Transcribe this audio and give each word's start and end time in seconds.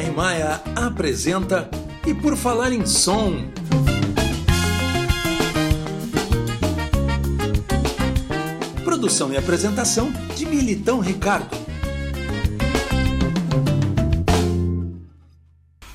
JR 0.00 0.12
Maia 0.16 0.62
apresenta 0.74 1.68
E 2.06 2.14
por 2.14 2.34
Falar 2.34 2.72
em 2.72 2.86
Som. 2.86 3.50
Produção 8.82 9.30
e 9.30 9.36
apresentação 9.36 10.10
de 10.34 10.46
Militão 10.46 11.00
Ricardo. 11.00 11.54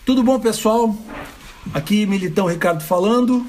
Tudo 0.05 0.21
bom, 0.21 0.39
pessoal? 0.39 0.95
Aqui 1.73 2.05
Militão 2.05 2.45
Ricardo 2.45 2.83
falando. 2.83 3.45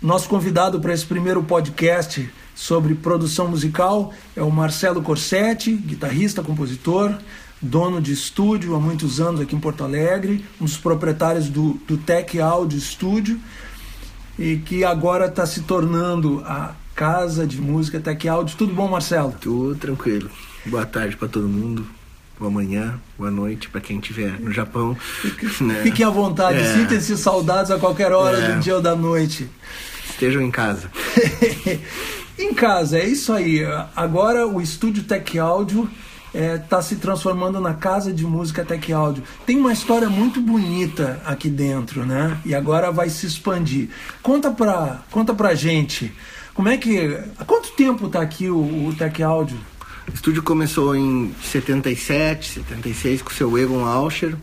Nosso 0.00 0.28
convidado 0.28 0.80
para 0.80 0.94
esse 0.94 1.04
primeiro 1.04 1.42
podcast 1.42 2.30
sobre 2.54 2.94
produção 2.94 3.48
musical 3.48 4.14
é 4.36 4.42
o 4.42 4.50
Marcelo 4.50 5.02
Corsetti, 5.02 5.74
guitarrista, 5.74 6.42
compositor, 6.42 7.18
dono 7.60 8.00
de 8.00 8.12
estúdio 8.12 8.74
há 8.74 8.80
muitos 8.80 9.20
anos 9.20 9.40
aqui 9.40 9.54
em 9.54 9.60
Porto 9.60 9.84
Alegre, 9.84 10.44
um 10.60 10.64
dos 10.64 10.76
proprietários 10.76 11.48
do, 11.48 11.74
do 11.86 11.96
Tech 11.98 12.40
Audio 12.40 12.80
Studio 12.80 13.38
e 14.38 14.56
que 14.56 14.84
agora 14.84 15.26
está 15.26 15.44
se 15.44 15.62
tornando 15.62 16.42
a 16.46 16.74
casa 16.94 17.46
de 17.46 17.60
música 17.60 18.00
Tech 18.00 18.26
Audio. 18.28 18.56
Tudo 18.56 18.74
bom, 18.74 18.88
Marcelo? 18.88 19.34
Tudo 19.38 19.74
tranquilo. 19.76 20.30
Boa 20.64 20.86
tarde 20.86 21.16
para 21.16 21.28
todo 21.28 21.48
mundo. 21.48 21.86
Boa 22.38 22.50
manhã, 22.50 22.98
boa 23.18 23.30
noite 23.30 23.68
para 23.68 23.82
quem 23.82 23.98
estiver 23.98 24.40
no 24.40 24.50
Japão. 24.50 24.94
Fique, 24.94 25.46
né? 25.62 25.82
Fiquem 25.82 26.06
à 26.06 26.10
vontade, 26.10 26.58
é. 26.58 26.74
sintam-se 26.74 27.18
saudados 27.18 27.70
a 27.70 27.78
qualquer 27.78 28.12
hora 28.12 28.38
é. 28.38 28.54
do 28.54 28.60
dia 28.60 28.76
ou 28.76 28.80
da 28.80 28.96
noite. 28.96 29.46
Estejam 30.08 30.40
em 30.40 30.50
casa. 30.50 30.90
em 32.38 32.54
casa, 32.54 32.98
é 32.98 33.06
isso 33.06 33.34
aí. 33.34 33.60
Agora 33.94 34.46
o 34.46 34.60
estúdio 34.60 35.02
Tech 35.02 35.38
Audio 35.38 35.88
está 36.32 36.38
é, 36.38 36.58
tá 36.58 36.80
se 36.80 36.96
transformando 36.96 37.60
na 37.60 37.74
casa 37.74 38.12
de 38.12 38.24
música 38.24 38.64
Tech 38.64 38.92
Audio. 38.92 39.22
Tem 39.44 39.56
uma 39.56 39.72
história 39.72 40.08
muito 40.08 40.40
bonita 40.40 41.20
aqui 41.24 41.48
dentro, 41.48 42.06
né? 42.06 42.38
E 42.44 42.54
agora 42.54 42.90
vai 42.90 43.10
se 43.10 43.26
expandir. 43.26 43.88
Conta 44.22 44.50
pra, 44.50 45.02
conta 45.10 45.34
pra 45.34 45.54
gente, 45.54 46.12
como 46.54 46.68
é 46.68 46.76
que. 46.76 47.18
Há 47.38 47.44
quanto 47.44 47.72
tempo 47.72 48.06
está 48.06 48.20
aqui 48.20 48.48
o, 48.48 48.88
o 48.88 48.94
Tech 48.96 49.22
Audio? 49.22 49.58
O 50.10 50.14
estúdio 50.14 50.42
começou 50.42 50.94
em 50.94 51.34
77, 51.42 52.50
76 52.50 53.22
com 53.22 53.30
o 53.30 53.32
seu 53.32 53.58
Egon 53.58 53.84
Auscher. 53.84 54.34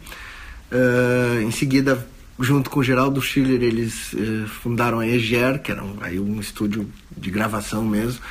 Uh, 0.72 1.42
em 1.42 1.52
seguida, 1.52 2.08
junto 2.40 2.70
com 2.70 2.80
o 2.80 2.84
Geraldo 2.84 3.22
Schiller, 3.22 3.62
eles 3.62 4.14
uh, 4.14 4.48
fundaram 4.48 5.00
a 5.00 5.08
Eger, 5.08 5.62
que 5.62 5.72
era 5.72 5.84
um, 5.84 5.98
aí 6.02 6.20
um 6.20 6.40
estúdio 6.40 6.90
de 7.16 7.30
gravação 7.30 7.84
mesmo. 7.84 8.22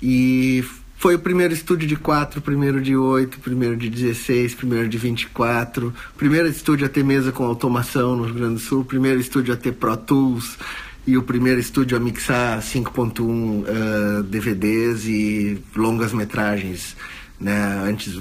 E 0.00 0.64
foi 0.98 1.14
o 1.14 1.18
primeiro 1.18 1.52
estúdio 1.52 1.86
de 1.86 1.96
4, 1.96 2.40
primeiro 2.40 2.80
de 2.80 2.96
8, 2.96 3.38
primeiro 3.40 3.76
de 3.76 3.90
16, 3.90 4.54
primeiro 4.54 4.88
de 4.88 4.96
24, 4.96 5.92
primeiro 6.16 6.48
estúdio 6.48 6.86
a 6.86 6.88
ter 6.88 7.04
mesa 7.04 7.30
com 7.32 7.44
automação 7.44 8.16
no 8.16 8.24
Rio 8.24 8.34
Grande 8.34 8.54
do 8.54 8.60
Sul, 8.60 8.84
primeiro 8.84 9.20
estúdio 9.20 9.52
a 9.52 9.56
ter 9.56 9.72
Pro 9.72 9.96
Tools 9.96 10.58
e 11.06 11.16
o 11.16 11.22
primeiro 11.22 11.60
estúdio 11.60 11.96
a 11.96 12.00
mixar 12.00 12.60
5.1 12.60 13.20
uh, 13.20 14.22
DVDs 14.24 15.04
e 15.04 15.62
longas 15.76 16.12
metragens. 16.12 16.96
Né? 17.38 17.54
Antes, 17.86 18.14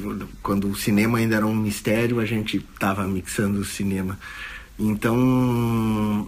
quando 0.44 0.70
o 0.70 0.76
cinema 0.76 1.18
ainda 1.18 1.38
era 1.38 1.48
um 1.48 1.56
mistério, 1.56 2.20
a 2.20 2.26
gente 2.26 2.58
estava 2.58 3.08
mixando 3.08 3.62
o 3.62 3.66
cinema. 3.66 4.20
Então, 4.78 6.28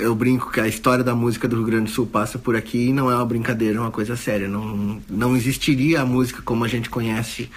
eu 0.00 0.14
brinco 0.14 0.50
que 0.50 0.60
a 0.60 0.66
história 0.66 1.04
da 1.04 1.14
música 1.14 1.46
do 1.46 1.56
Rio 1.56 1.64
Grande 1.64 1.84
do 1.84 1.90
Sul 1.90 2.06
passa 2.06 2.38
por 2.38 2.56
aqui 2.56 2.88
e 2.88 2.92
não 2.92 3.10
é 3.10 3.14
uma 3.14 3.24
brincadeira, 3.24 3.78
é 3.78 3.80
uma 3.80 3.90
coisa 3.90 4.16
séria. 4.16 4.48
Não, 4.48 5.00
não 5.08 5.36
existiria 5.36 6.02
a 6.02 6.06
música 6.06 6.42
como 6.42 6.64
a 6.64 6.68
gente 6.68 6.90
conhece 6.90 7.50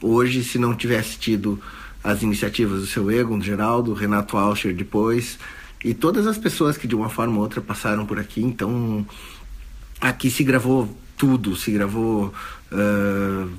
hoje 0.00 0.42
se 0.42 0.58
não 0.58 0.74
tivesse 0.74 1.18
tido 1.18 1.60
as 2.02 2.22
iniciativas 2.22 2.80
do 2.80 2.86
seu 2.86 3.10
Egon, 3.10 3.38
do 3.38 3.44
Geraldo, 3.44 3.92
Renato 3.92 4.36
Alcher 4.36 4.74
depois, 4.74 5.38
e 5.84 5.94
todas 5.94 6.26
as 6.26 6.36
pessoas 6.36 6.76
que 6.76 6.88
de 6.88 6.94
uma 6.94 7.08
forma 7.08 7.36
ou 7.36 7.42
outra 7.42 7.60
passaram 7.60 8.04
por 8.04 8.18
aqui. 8.18 8.42
Então, 8.42 9.06
aqui 10.00 10.30
se 10.30 10.42
gravou 10.42 10.96
tudo, 11.16 11.54
se 11.54 11.70
gravou 11.70 12.32
uh, 12.72 13.50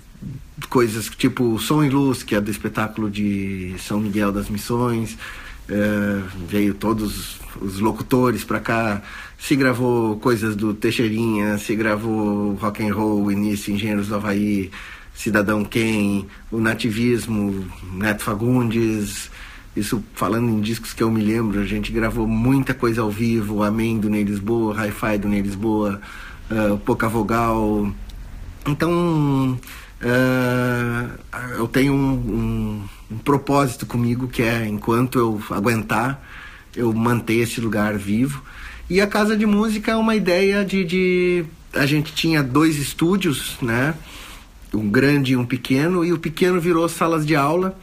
coisas 0.70 1.10
tipo 1.10 1.58
Som 1.60 1.84
e 1.84 1.90
Luz, 1.90 2.24
que 2.24 2.36
é 2.36 2.42
do 2.42 2.52
espetáculo 2.52 3.10
de 3.10 3.76
São 3.80 4.00
Miguel 4.00 4.32
das 4.32 4.50
Missões, 4.50 5.18
uh, 5.70 6.24
veio 6.48 6.74
todos 6.74 7.40
os 7.62 7.80
locutores 7.80 8.44
para 8.44 8.60
cá, 8.60 9.02
se 9.38 9.56
gravou 9.56 10.18
coisas 10.20 10.56
do 10.56 10.74
Teixeirinha, 10.74 11.58
se 11.58 11.76
gravou 11.76 12.56
rock 12.56 12.88
and 12.88 12.94
roll, 12.94 13.32
início 13.32 13.74
Engenheiros 13.74 14.08
do 14.08 14.16
Havaí, 14.16 14.72
Cidadão 15.14 15.64
Quem, 15.64 16.28
o 16.52 16.60
nativismo, 16.60 17.66
Neto 17.94 18.24
Fagundes, 18.24 19.30
isso 19.76 20.04
falando 20.14 20.50
em 20.50 20.62
discos 20.62 20.94
que 20.94 21.02
eu 21.02 21.12
me 21.12 21.22
lembro, 21.22 21.60
a 21.60 21.66
gente 21.66 21.92
gravou 21.92 22.28
muita 22.28 22.74
coisa 22.74 23.02
ao 23.02 23.10
vivo, 23.10 23.64
Amém 23.64 24.00
do 24.00 24.10
Ney 24.10 24.24
Lisboa, 24.24 24.76
Hi-Fi 24.76 25.18
do 25.18 25.28
Ney 25.28 25.42
Lisboa, 25.42 26.00
uh, 26.52 26.78
Pouca 26.80 27.10
Vogal. 27.10 27.92
Então, 28.68 29.60
uh, 30.02 31.58
eu 31.58 31.68
tenho 31.68 31.94
um, 31.94 32.14
um 32.14 32.53
propósito 33.24 33.86
comigo 33.86 34.28
que 34.28 34.42
é, 34.42 34.68
enquanto 34.68 35.18
eu 35.18 35.42
aguentar, 35.50 36.22
eu 36.76 36.92
manter 36.94 37.36
esse 37.36 37.62
lugar 37.62 37.98
vivo. 37.98 38.44
E 38.90 39.00
a 39.00 39.08
casa 39.08 39.36
de 39.36 39.46
música 39.46 39.92
é 39.92 39.96
uma 39.96 40.16
ideia 40.16 40.64
de, 40.64 40.84
de 40.84 41.46
a 41.74 41.86
gente 41.86 42.14
tinha 42.14 42.44
dois 42.44 42.78
estúdios, 42.78 43.58
né? 43.62 43.96
Um 44.74 44.90
grande 44.90 45.34
e 45.34 45.38
um 45.38 45.46
pequeno, 45.46 46.04
e 46.04 46.12
o 46.12 46.18
pequeno 46.18 46.60
virou 46.60 46.88
salas 46.90 47.26
de 47.26 47.36
aula, 47.36 47.78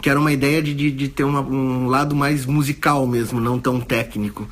que 0.00 0.08
era 0.08 0.18
uma 0.18 0.32
ideia 0.32 0.62
de, 0.62 0.72
de, 0.72 0.90
de 0.90 1.08
ter 1.08 1.24
uma, 1.24 1.40
um 1.40 1.88
lado 1.88 2.14
mais 2.14 2.46
musical 2.46 3.06
mesmo, 3.06 3.40
não 3.40 3.58
tão 3.58 3.80
técnico. 3.80 4.48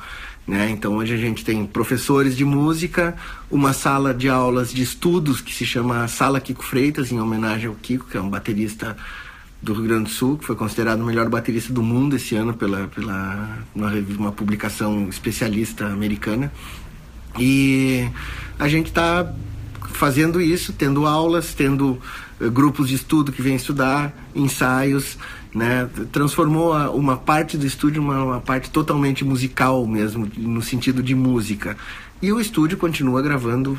Né? 0.47 0.69
Então 0.69 0.97
hoje 0.97 1.13
a 1.13 1.17
gente 1.17 1.43
tem 1.43 1.65
professores 1.65 2.37
de 2.37 2.45
música, 2.45 3.15
uma 3.49 3.73
sala 3.73 4.13
de 4.13 4.29
aulas 4.29 4.71
de 4.71 4.83
estudos 4.83 5.41
que 5.41 5.53
se 5.53 5.65
chama 5.65 6.07
Sala 6.07 6.39
Kiko 6.39 6.63
Freitas, 6.63 7.11
em 7.11 7.19
homenagem 7.19 7.67
ao 7.67 7.75
Kiko, 7.75 8.05
que 8.05 8.17
é 8.17 8.21
um 8.21 8.29
baterista 8.29 8.95
do 9.65 9.73
Rio 9.73 9.83
Grande 9.83 10.03
do 10.03 10.09
Sul, 10.11 10.37
que 10.37 10.45
foi 10.45 10.55
considerado 10.55 11.01
o 11.01 11.05
melhor 11.05 11.27
baterista 11.27 11.73
do 11.73 11.81
mundo 11.81 12.15
esse 12.15 12.35
ano 12.35 12.53
pela, 12.53 12.87
pela 12.87 13.57
uma, 13.73 13.91
uma 14.17 14.31
publicação 14.31 15.09
especialista 15.09 15.87
americana. 15.87 16.53
E 17.39 18.07
a 18.59 18.67
gente 18.67 18.87
está 18.87 19.33
fazendo 19.89 20.39
isso, 20.39 20.71
tendo 20.71 21.07
aulas, 21.07 21.55
tendo 21.55 21.99
uh, 22.39 22.51
grupos 22.51 22.89
de 22.89 22.95
estudo 22.95 23.31
que 23.31 23.41
vêm 23.41 23.55
estudar, 23.55 24.15
ensaios, 24.35 25.17
né? 25.53 25.89
Transformou 26.11 26.73
uma 26.95 27.17
parte 27.17 27.57
do 27.57 27.65
estúdio 27.65 28.03
uma, 28.03 28.23
uma 28.23 28.41
parte 28.41 28.69
totalmente 28.69 29.25
musical 29.25 29.85
mesmo, 29.87 30.29
no 30.37 30.61
sentido 30.61 31.01
de 31.01 31.15
música. 31.15 31.75
E 32.21 32.31
o 32.31 32.39
estúdio 32.39 32.77
continua 32.77 33.19
gravando 33.21 33.77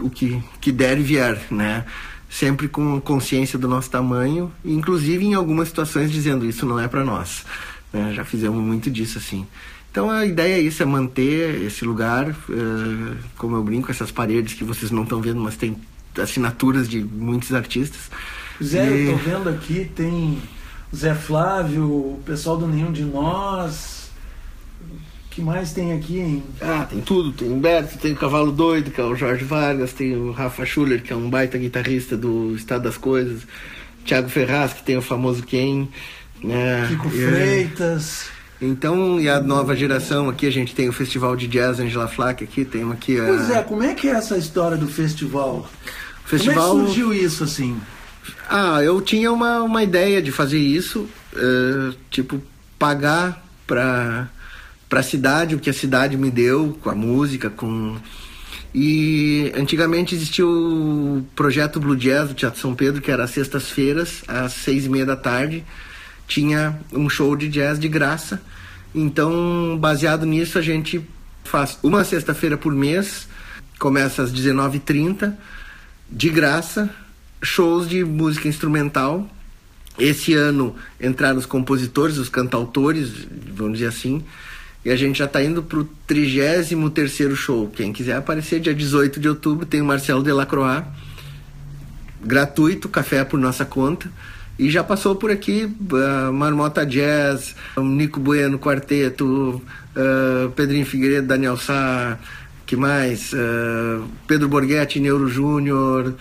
o 0.00 0.10
que, 0.10 0.42
que 0.60 0.72
der 0.72 0.98
e 0.98 1.02
vier, 1.02 1.40
né? 1.52 1.84
Sempre 2.30 2.68
com 2.68 3.00
consciência 3.00 3.58
do 3.58 3.66
nosso 3.66 3.90
tamanho, 3.90 4.52
inclusive 4.64 5.26
em 5.26 5.34
algumas 5.34 5.68
situações 5.68 6.12
dizendo 6.12 6.46
isso 6.46 6.64
não 6.64 6.78
é 6.78 6.86
para 6.86 7.04
nós. 7.04 7.44
Né? 7.92 8.14
Já 8.14 8.24
fizemos 8.24 8.62
muito 8.62 8.88
disso 8.88 9.18
assim. 9.18 9.44
Então 9.90 10.08
a 10.08 10.24
ideia 10.24 10.54
é 10.54 10.60
isso, 10.60 10.80
é 10.80 10.86
manter 10.86 11.62
esse 11.62 11.84
lugar, 11.84 12.30
uh, 12.30 13.16
como 13.36 13.56
eu 13.56 13.64
brinco, 13.64 13.90
essas 13.90 14.12
paredes 14.12 14.54
que 14.54 14.62
vocês 14.62 14.92
não 14.92 15.02
estão 15.02 15.20
vendo, 15.20 15.40
mas 15.40 15.56
tem 15.56 15.76
assinaturas 16.16 16.88
de 16.88 17.02
muitos 17.02 17.52
artistas. 17.52 18.02
Zé, 18.62 18.88
e... 18.88 19.06
eu 19.06 19.18
tô 19.18 19.24
vendo 19.24 19.48
aqui, 19.48 19.90
tem 19.92 20.40
Zé 20.94 21.14
Flávio, 21.14 21.84
o 21.84 22.22
pessoal 22.24 22.56
do 22.56 22.68
Nenhum 22.68 22.92
de 22.92 23.04
Nós, 23.04 23.99
que 25.40 25.44
mais 25.44 25.72
tem 25.72 25.92
aqui, 25.94 26.18
hein? 26.20 26.42
Ah, 26.60 26.86
tem 26.88 27.00
tudo. 27.00 27.32
Tem 27.32 27.50
Humberto, 27.50 27.98
tem 27.98 28.12
o 28.12 28.16
Cavalo 28.16 28.52
Doido, 28.52 28.90
que 28.90 29.00
é 29.00 29.04
o 29.04 29.16
Jorge 29.16 29.42
Vargas, 29.42 29.92
tem 29.92 30.14
o 30.14 30.30
Rafa 30.32 30.66
Schuller, 30.66 31.02
que 31.02 31.12
é 31.12 31.16
um 31.16 31.30
baita 31.30 31.56
guitarrista 31.56 32.16
do 32.16 32.54
Estado 32.54 32.84
das 32.84 32.98
Coisas, 32.98 33.42
Thiago 34.04 34.28
Ferraz, 34.28 34.74
que 34.74 34.82
tem 34.82 34.98
o 34.98 35.02
famoso 35.02 35.42
Quem, 35.42 35.88
né? 36.42 36.86
Kiko 36.88 37.08
Freitas. 37.08 38.26
Então, 38.60 39.18
e 39.18 39.28
a 39.28 39.40
nova 39.40 39.74
geração 39.74 40.28
aqui, 40.28 40.46
a 40.46 40.52
gente 40.52 40.74
tem 40.74 40.86
o 40.86 40.92
Festival 40.92 41.34
de 41.34 41.48
Jazz 41.48 41.80
Angela 41.80 42.06
Flack 42.06 42.44
aqui, 42.44 42.62
tem 42.62 42.90
aqui 42.92 43.18
a... 43.18 43.24
Pois 43.24 43.50
é, 43.50 43.62
como 43.62 43.82
é 43.82 43.94
que 43.94 44.06
é 44.06 44.12
essa 44.12 44.36
história 44.36 44.76
do 44.76 44.86
festival? 44.86 45.66
festival... 46.26 46.68
Como 46.68 46.82
é 46.82 46.84
que 46.84 46.92
surgiu 46.92 47.14
isso, 47.14 47.42
assim? 47.42 47.80
Ah, 48.50 48.82
eu 48.82 49.00
tinha 49.00 49.32
uma, 49.32 49.62
uma 49.62 49.82
ideia 49.82 50.20
de 50.20 50.30
fazer 50.30 50.58
isso, 50.58 51.08
uh, 51.32 51.96
tipo, 52.10 52.42
pagar 52.78 53.42
para 53.66 54.28
para 54.90 55.00
a 55.00 55.04
cidade, 55.04 55.54
o 55.54 55.60
que 55.60 55.70
a 55.70 55.72
cidade 55.72 56.16
me 56.16 56.32
deu, 56.32 56.76
com 56.82 56.90
a 56.90 56.94
música, 56.94 57.48
com. 57.48 57.96
E 58.74 59.52
antigamente 59.56 60.14
existia 60.14 60.46
o 60.46 61.24
projeto 61.34 61.80
Blue 61.80 61.96
Jazz 61.96 62.28
do 62.28 62.34
Teatro 62.34 62.60
São 62.60 62.74
Pedro, 62.74 63.00
que 63.00 63.10
era 63.10 63.24
às 63.24 63.30
sextas-feiras, 63.30 64.22
às 64.26 64.52
seis 64.52 64.86
e 64.86 64.88
meia 64.88 65.06
da 65.06 65.16
tarde, 65.16 65.64
tinha 66.26 66.78
um 66.92 67.08
show 67.08 67.34
de 67.36 67.48
jazz 67.48 67.78
de 67.78 67.88
graça. 67.88 68.42
Então, 68.94 69.78
baseado 69.80 70.26
nisso, 70.26 70.58
a 70.58 70.62
gente 70.62 71.00
faz 71.44 71.78
uma 71.82 72.04
sexta-feira 72.04 72.56
por 72.56 72.72
mês, 72.72 73.28
começa 73.78 74.22
às 74.22 74.32
19h30, 74.32 75.34
de 76.10 76.30
graça, 76.30 76.90
shows 77.42 77.88
de 77.88 78.04
música 78.04 78.48
instrumental 78.48 79.28
Esse 79.98 80.34
ano 80.34 80.74
entraram 81.00 81.38
os 81.38 81.46
compositores, 81.46 82.18
os 82.18 82.28
cantautores, 82.28 83.10
vamos 83.52 83.74
dizer 83.74 83.88
assim, 83.88 84.24
e 84.84 84.90
a 84.90 84.96
gente 84.96 85.18
já 85.18 85.26
está 85.26 85.42
indo 85.42 85.62
para 85.62 85.78
o 85.78 85.84
33 86.06 86.68
show. 87.34 87.68
Quem 87.68 87.92
quiser 87.92 88.16
aparecer, 88.16 88.60
dia 88.60 88.74
18 88.74 89.20
de 89.20 89.28
outubro, 89.28 89.66
tem 89.66 89.80
o 89.80 89.84
Marcelo 89.84 90.22
Delacroix, 90.22 90.84
gratuito, 92.22 92.88
café 92.88 93.24
por 93.24 93.38
nossa 93.38 93.64
conta. 93.64 94.10
E 94.58 94.68
já 94.68 94.84
passou 94.84 95.16
por 95.16 95.30
aqui 95.30 95.64
uh, 95.64 96.32
Marmota 96.32 96.84
Jazz, 96.84 97.54
Nico 97.78 98.20
Bueno 98.20 98.58
Quarteto, 98.58 99.62
uh, 99.96 100.50
Pedrinho 100.50 100.84
Figueiredo, 100.84 101.26
Daniel 101.26 101.56
Sá, 101.56 102.18
que 102.66 102.76
mais? 102.76 103.32
Uh, 103.32 104.04
Pedro 104.26 104.48
Borghetti, 104.48 105.00
Neuro 105.00 105.28
Júnior, 105.28 106.14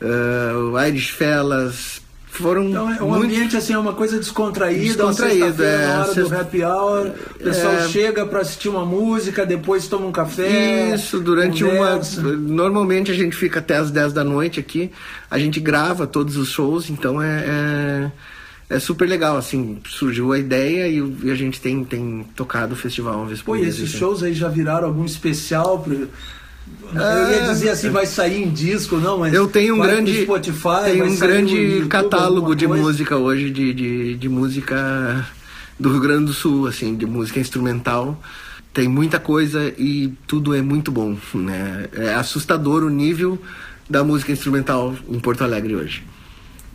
uh, 0.00 0.78
Irish 0.88 1.10
Fellas, 1.10 2.00
foram 2.34 2.68
então, 2.68 2.90
é 2.90 3.02
um 3.02 3.08
muito... 3.08 3.24
ambiente 3.24 3.56
assim 3.56 3.72
é 3.72 3.78
uma 3.78 3.92
coisa 3.92 4.18
descontraída 4.18 4.84
descontraída 4.84 5.64
é, 5.64 5.86
na 5.86 6.00
hora 6.00 6.12
sexta... 6.12 6.34
do 6.34 6.40
happy 6.40 6.62
hour 6.64 7.06
o 7.08 7.44
pessoal 7.44 7.74
é... 7.74 7.88
chega 7.88 8.26
para 8.26 8.40
assistir 8.40 8.68
uma 8.68 8.84
música 8.84 9.46
depois 9.46 9.86
toma 9.86 10.06
um 10.06 10.12
café 10.12 10.94
isso 10.94 11.20
durante 11.20 11.64
conversa. 11.64 12.20
uma 12.20 12.32
normalmente 12.32 13.10
a 13.10 13.14
gente 13.14 13.36
fica 13.36 13.60
até 13.60 13.76
as 13.76 13.90
10 13.90 14.12
da 14.12 14.24
noite 14.24 14.58
aqui 14.58 14.90
a 15.30 15.38
gente 15.38 15.60
grava 15.60 16.06
todos 16.06 16.36
os 16.36 16.48
shows 16.48 16.90
então 16.90 17.22
é, 17.22 18.10
é, 18.68 18.76
é 18.76 18.78
super 18.80 19.08
legal 19.08 19.36
assim 19.36 19.78
surgiu 19.88 20.32
a 20.32 20.38
ideia 20.38 20.88
e, 20.88 21.30
a 21.30 21.34
gente 21.34 21.60
tem, 21.60 21.84
tem 21.84 22.26
tocado 22.34 22.74
o 22.74 22.76
festival 22.76 23.18
uma 23.18 23.26
vez 23.26 23.40
por 23.40 23.56
Pô, 23.56 23.64
e 23.64 23.68
esses 23.68 23.90
assim. 23.90 23.98
shows 23.98 24.22
aí 24.22 24.34
já 24.34 24.48
viraram 24.48 24.88
algum 24.88 25.04
especial 25.04 25.78
pro 25.78 26.08
eu 26.94 27.30
ia 27.30 27.52
dizer 27.52 27.70
assim, 27.70 27.90
vai 27.90 28.06
sair 28.06 28.42
em 28.42 28.50
disco, 28.50 28.96
não, 28.96 29.18
mas 29.18 29.34
eu 29.34 29.48
tenho 29.48 29.74
um 29.74 29.80
grande 29.80 30.22
Spotify, 30.22 30.84
tenho 30.84 31.06
um 31.06 31.16
grande 31.16 31.56
YouTube, 31.56 31.88
catálogo 31.88 32.54
de 32.54 32.66
música 32.66 33.16
hoje, 33.16 33.50
de, 33.50 33.74
de, 33.74 34.14
de 34.14 34.28
música 34.28 35.26
do 35.78 35.90
Rio 35.90 36.00
Grande 36.00 36.26
do 36.26 36.32
Sul, 36.32 36.66
assim, 36.66 36.94
de 36.94 37.06
música 37.06 37.40
instrumental. 37.40 38.20
Tem 38.72 38.88
muita 38.88 39.18
coisa 39.18 39.72
e 39.78 40.12
tudo 40.26 40.54
é 40.54 40.62
muito 40.62 40.90
bom, 40.90 41.16
né? 41.34 41.86
É 41.92 42.14
assustador 42.14 42.82
o 42.82 42.90
nível 42.90 43.38
da 43.88 44.02
música 44.02 44.32
instrumental 44.32 44.94
em 45.08 45.18
Porto 45.20 45.44
Alegre 45.44 45.76
hoje. 45.76 46.04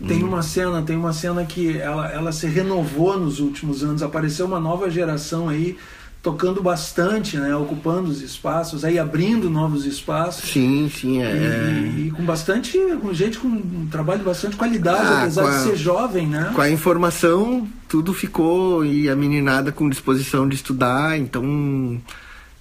Tem 0.07 0.23
uma 0.23 0.41
cena, 0.41 0.81
tem 0.81 0.95
uma 0.95 1.11
cena 1.11 1.43
que 1.43 1.77
ela, 1.77 2.09
ela 2.09 2.31
se 2.31 2.47
renovou 2.47 3.19
nos 3.19 3.41
últimos 3.41 3.83
anos, 3.83 4.01
apareceu 4.01 4.45
uma 4.45 4.59
nova 4.59 4.89
geração 4.89 5.49
aí 5.49 5.77
tocando 6.21 6.61
bastante, 6.61 7.37
né, 7.37 7.55
ocupando 7.55 8.09
os 8.09 8.21
espaços, 8.21 8.83
aí 8.83 8.99
abrindo 8.99 9.49
novos 9.49 9.85
espaços. 9.85 10.49
Sim, 10.49 10.91
sim, 10.93 11.21
é. 11.21 11.33
E, 11.33 12.01
e, 12.01 12.07
e 12.07 12.11
com 12.11 12.23
bastante, 12.23 12.77
com 13.01 13.13
gente 13.13 13.37
com 13.37 13.47
um 13.47 13.87
trabalho 13.89 14.19
de 14.19 14.25
bastante 14.25 14.57
qualidade, 14.57 15.07
ah, 15.07 15.21
apesar 15.21 15.47
a, 15.47 15.57
de 15.57 15.63
ser 15.63 15.77
jovem, 15.77 16.27
né? 16.27 16.51
Com 16.53 16.61
a 16.61 16.69
informação, 16.69 17.67
tudo 17.87 18.13
ficou 18.13 18.85
e 18.85 19.09
a 19.09 19.15
meninada 19.15 19.71
com 19.71 19.89
disposição 19.89 20.47
de 20.47 20.55
estudar, 20.55 21.17
então 21.17 22.01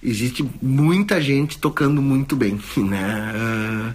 existe 0.01 0.49
muita 0.61 1.21
gente 1.21 1.57
tocando 1.57 2.01
muito 2.01 2.37
bem, 2.37 2.59
né? 2.77 3.33
Uh, 3.35 3.93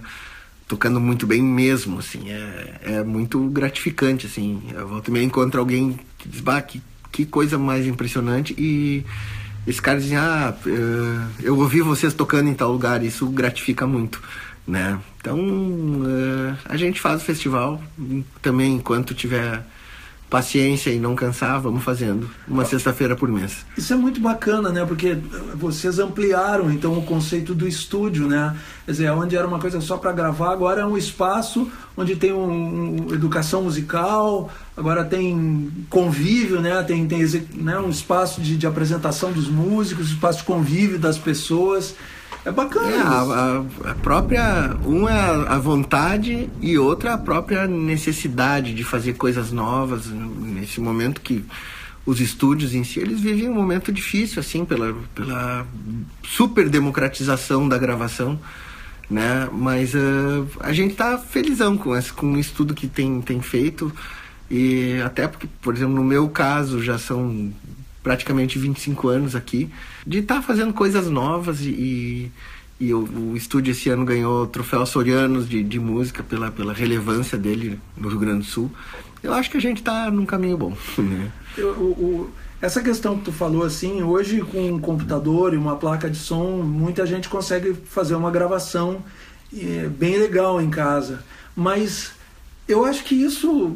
tocando 0.67 0.99
muito 0.99 1.25
bem 1.25 1.41
mesmo, 1.41 1.97
assim, 1.97 2.29
é, 2.29 2.81
é 2.83 3.03
muito 3.03 3.39
gratificante, 3.49 4.27
assim. 4.27 4.61
Eu 4.73 4.87
volto 4.87 5.07
e 5.07 5.11
me 5.11 5.23
encontro 5.23 5.59
alguém 5.59 5.99
que 6.19 6.29
diz, 6.29 6.41
bah, 6.41 6.61
que, 6.61 6.81
que 7.11 7.25
coisa 7.25 7.57
mais 7.57 7.87
impressionante 7.87 8.53
e 8.57 9.03
esse 9.67 9.81
cara 9.81 9.99
dizem, 9.99 10.17
ah, 10.17 10.53
eh, 10.65 11.27
eu 11.43 11.57
ouvi 11.57 11.81
vocês 11.81 12.13
tocando 12.13 12.49
em 12.49 12.53
tal 12.53 12.71
lugar, 12.71 13.03
isso 13.03 13.25
gratifica 13.27 13.87
muito, 13.87 14.21
né? 14.67 14.99
Então, 15.19 15.39
eh, 16.05 16.55
a 16.65 16.77
gente 16.77 17.01
faz 17.01 17.21
o 17.21 17.25
festival 17.25 17.81
também 18.41 18.75
enquanto 18.75 19.15
tiver 19.15 19.65
paciência 20.35 20.89
e 20.89 20.99
não 20.99 21.15
cansar, 21.15 21.61
vamos 21.61 21.81
fazendo 21.81 22.29
uma 22.45 22.65
sexta-feira 22.65 23.15
por 23.15 23.29
mês. 23.31 23.65
Isso 23.77 23.93
é 23.93 23.95
muito 23.95 24.19
bacana, 24.19 24.69
né? 24.69 24.83
Porque 24.83 25.17
vocês 25.53 25.97
ampliaram 25.97 26.69
então 26.69 26.91
o 26.97 27.03
conceito 27.03 27.55
do 27.55 27.65
estúdio, 27.65 28.27
né? 28.27 28.53
Quer 28.85 28.91
dizer, 28.91 29.11
onde 29.11 29.37
era 29.37 29.47
uma 29.47 29.59
coisa 29.59 29.79
só 29.79 29.95
para 29.95 30.11
gravar, 30.11 30.51
agora 30.51 30.81
é 30.81 30.85
um 30.85 30.97
espaço 30.97 31.71
onde 31.95 32.17
tem 32.17 32.33
um, 32.33 33.07
um, 33.07 33.13
educação 33.13 33.63
musical, 33.63 34.51
agora 34.75 35.05
tem 35.05 35.71
convívio, 35.89 36.59
né? 36.59 36.83
Tem, 36.83 37.07
tem 37.07 37.25
né? 37.53 37.79
um 37.79 37.89
espaço 37.89 38.41
de, 38.41 38.57
de 38.57 38.67
apresentação 38.67 39.31
dos 39.31 39.47
músicos, 39.47 40.09
espaço 40.09 40.39
de 40.39 40.43
convívio 40.43 40.99
das 40.99 41.17
pessoas. 41.17 41.95
É 42.45 42.51
bacana. 42.51 42.91
É, 42.91 43.01
a, 43.01 43.91
a, 43.91 43.95
própria. 43.95 44.77
Um 44.85 45.09
é 45.09 45.47
a 45.49 45.57
vontade 45.57 46.47
e 46.61 46.77
outra 46.77 47.15
a 47.15 47.17
própria 47.17 47.67
necessidade 47.67 48.75
de 48.75 48.83
fazer 48.83 49.13
coisas 49.13 49.51
novas 49.51 50.05
nesse 50.07 50.79
momento 50.79 51.21
que 51.21 51.43
os 52.05 52.21
estúdios 52.21 52.75
em 52.75 52.83
si 52.83 52.99
eles 52.99 53.19
vivem 53.19 53.49
um 53.49 53.53
momento 53.53 53.91
difícil 53.91 54.39
assim 54.39 54.63
pela, 54.63 54.95
pela 55.15 55.65
super 56.23 56.69
democratização 56.69 57.67
da 57.67 57.79
gravação 57.79 58.39
né 59.09 59.49
mas 59.51 59.95
uh, 59.95 60.47
a 60.59 60.71
gente 60.71 60.91
está 60.91 61.17
felizão 61.17 61.75
com 61.75 61.95
esse 61.95 62.13
com 62.13 62.33
o 62.33 62.39
estudo 62.39 62.75
que 62.75 62.87
tem 62.87 63.21
tem 63.21 63.41
feito 63.41 63.91
e 64.51 65.01
até 65.03 65.27
porque 65.27 65.47
por 65.61 65.75
exemplo 65.75 65.95
no 65.95 66.03
meu 66.03 66.29
caso 66.29 66.79
já 66.83 66.99
são 66.99 67.51
praticamente 68.05 68.59
25 68.59 69.07
anos 69.07 69.35
aqui, 69.35 69.67
de 70.05 70.19
estar 70.19 70.35
tá 70.35 70.41
fazendo 70.43 70.71
coisas 70.71 71.09
novas 71.09 71.61
e, 71.61 72.31
e, 72.79 72.93
o, 72.93 72.99
o, 72.99 73.35
estúdio 73.35 73.71
esse 73.71 73.89
ano 73.89 74.05
ganhou 74.05 74.43
o 74.43 74.47
troféu 74.47 74.85
Sorianos 74.85 75.49
de, 75.49 75.63
de 75.63 75.79
música 75.79 76.21
pela, 76.21 76.51
pela 76.51 76.71
relevância 76.71 77.35
dele 77.35 77.79
no 77.97 78.07
Rio 78.07 78.19
Grande 78.19 78.39
do 78.39 78.45
Sul. 78.45 78.71
Eu 79.23 79.33
acho 79.33 79.49
que 79.49 79.57
a 79.57 79.59
gente 79.59 79.77
está 79.77 80.11
num 80.11 80.23
caminho 80.23 80.55
bom. 80.55 80.77
Né? 81.01 81.31
Eu, 81.57 81.71
o, 81.71 82.29
essa 82.61 82.79
questão 82.79 83.17
que 83.17 83.25
tu 83.25 83.31
falou 83.31 83.63
assim, 83.63 84.03
hoje 84.03 84.39
com 84.41 84.73
um 84.73 84.79
computador 84.79 85.55
e 85.55 85.57
uma 85.57 85.75
placa 85.75 86.07
de 86.07 86.17
som, 86.17 86.61
muita 86.61 87.07
gente 87.07 87.27
consegue 87.27 87.73
fazer 87.73 88.13
uma 88.13 88.29
gravação 88.29 89.03
é, 89.51 89.87
bem 89.87 90.19
legal 90.19 90.61
em 90.61 90.69
casa. 90.69 91.23
Mas 91.55 92.11
eu 92.67 92.85
acho 92.85 93.03
que 93.03 93.15
isso 93.15 93.75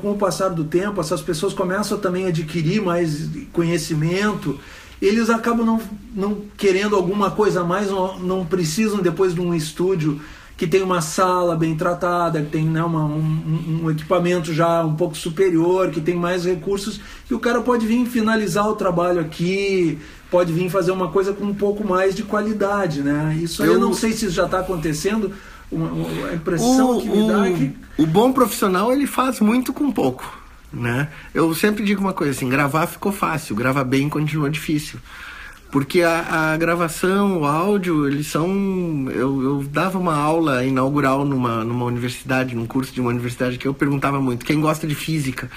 com 0.00 0.12
o 0.12 0.18
passar 0.18 0.50
do 0.50 0.64
tempo, 0.64 1.00
essas 1.00 1.22
pessoas 1.22 1.52
começam 1.52 1.98
também 1.98 2.26
a 2.26 2.28
adquirir 2.28 2.82
mais 2.82 3.28
conhecimento, 3.52 4.58
eles 5.00 5.30
acabam 5.30 5.64
não, 5.64 5.80
não 6.14 6.42
querendo 6.56 6.96
alguma 6.96 7.30
coisa 7.30 7.60
a 7.62 7.64
mais, 7.64 7.90
não, 7.90 8.18
não 8.18 8.44
precisam 8.44 9.00
depois 9.00 9.34
de 9.34 9.40
um 9.40 9.54
estúdio 9.54 10.20
que 10.58 10.66
tem 10.66 10.82
uma 10.82 11.00
sala 11.00 11.54
bem 11.54 11.76
tratada, 11.76 12.42
que 12.42 12.50
tem 12.50 12.64
né, 12.64 12.82
uma, 12.82 13.04
um, 13.04 13.82
um, 13.84 13.90
equipamento 13.92 14.52
já 14.52 14.84
um 14.84 14.96
pouco 14.96 15.16
superior, 15.16 15.88
que 15.90 16.00
tem 16.00 16.16
mais 16.16 16.44
recursos, 16.44 17.00
e 17.30 17.34
o 17.34 17.38
cara 17.38 17.60
pode 17.60 17.86
vir 17.86 18.04
finalizar 18.06 18.68
o 18.68 18.74
trabalho 18.74 19.20
aqui, 19.20 20.00
pode 20.28 20.52
vir 20.52 20.68
fazer 20.68 20.90
uma 20.90 21.12
coisa 21.12 21.32
com 21.32 21.44
um 21.44 21.54
pouco 21.54 21.86
mais 21.86 22.12
de 22.12 22.24
qualidade, 22.24 23.02
né? 23.02 23.38
Isso 23.40 23.64
eu, 23.64 23.74
eu 23.74 23.78
não 23.78 23.94
sei 23.94 24.12
se 24.12 24.28
já 24.30 24.46
está 24.46 24.58
acontecendo, 24.58 25.30
uma, 25.70 25.90
a 26.30 26.34
impressão 26.34 26.98
o, 26.98 27.00
que 27.00 27.08
me 27.08 27.28
dá 27.28 27.48
é 27.48 27.52
que... 27.52 27.76
O 27.98 28.06
bom 28.06 28.32
profissional, 28.32 28.92
ele 28.92 29.06
faz 29.06 29.40
muito 29.40 29.72
com 29.72 29.90
pouco, 29.90 30.24
né? 30.72 31.08
Eu 31.34 31.54
sempre 31.54 31.84
digo 31.84 32.00
uma 32.00 32.12
coisa 32.12 32.32
assim, 32.32 32.48
gravar 32.48 32.86
ficou 32.86 33.12
fácil, 33.12 33.54
gravar 33.56 33.84
bem 33.84 34.08
continua 34.08 34.48
difícil. 34.48 34.98
Porque 35.70 36.00
a, 36.00 36.52
a 36.52 36.56
gravação, 36.56 37.40
o 37.40 37.44
áudio, 37.44 38.08
eles 38.08 38.26
são... 38.28 38.48
Eu, 39.10 39.42
eu 39.42 39.64
dava 39.70 39.98
uma 39.98 40.14
aula 40.14 40.64
inaugural 40.64 41.26
numa, 41.26 41.62
numa 41.62 41.84
universidade, 41.84 42.54
num 42.54 42.66
curso 42.66 42.92
de 42.92 43.00
uma 43.00 43.10
universidade, 43.10 43.58
que 43.58 43.68
eu 43.68 43.74
perguntava 43.74 44.18
muito, 44.20 44.46
quem 44.46 44.60
gosta 44.60 44.86
de 44.86 44.94
física? 44.94 45.50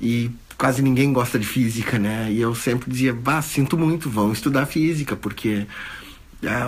E 0.00 0.30
quase 0.56 0.82
ninguém 0.82 1.12
gosta 1.12 1.36
de 1.38 1.46
física, 1.46 1.98
né? 1.98 2.28
E 2.30 2.40
eu 2.40 2.54
sempre 2.54 2.88
dizia, 2.90 3.12
bah, 3.12 3.42
sinto 3.42 3.76
muito, 3.76 4.08
vão 4.08 4.32
estudar 4.32 4.66
física, 4.66 5.16
porque 5.16 5.48
é, 5.48 5.66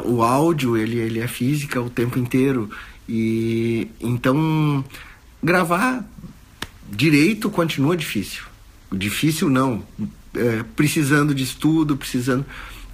o 0.04 0.22
áudio 0.22 0.76
ele, 0.76 0.98
ele 0.98 1.20
é 1.20 1.28
física 1.28 1.80
o 1.80 1.90
tempo 1.90 2.18
inteiro. 2.18 2.70
E 3.08 3.88
então 4.00 4.84
gravar 5.42 6.04
direito 6.90 7.50
continua 7.50 7.96
difícil. 7.96 8.44
Difícil 8.92 9.48
não. 9.48 9.82
É, 10.34 10.62
precisando 10.74 11.34
de 11.34 11.42
estudo 11.42 11.96
precisando. 11.96 12.44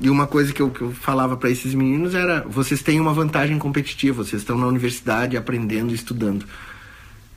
E 0.01 0.11
uma 0.11 0.27
coisa 0.27 0.53
que 0.53 0.61
eu, 0.61 0.71
que 0.71 0.83
eu 0.83 0.93
falava 0.93 1.37
para 1.37 1.51
esses 1.51 1.75
meninos 1.75 2.15
era 2.15 2.41
vocês 2.43 2.83
têm 2.83 3.01
uma 3.01 3.13
vantagem 3.13 3.59
competitiva 3.59 4.25
vocês 4.25 4.43
estão 4.43 4.59
na 4.59 4.67
universidade 4.67 5.37
aprendendo 5.37 5.95
estudando. 5.95 6.45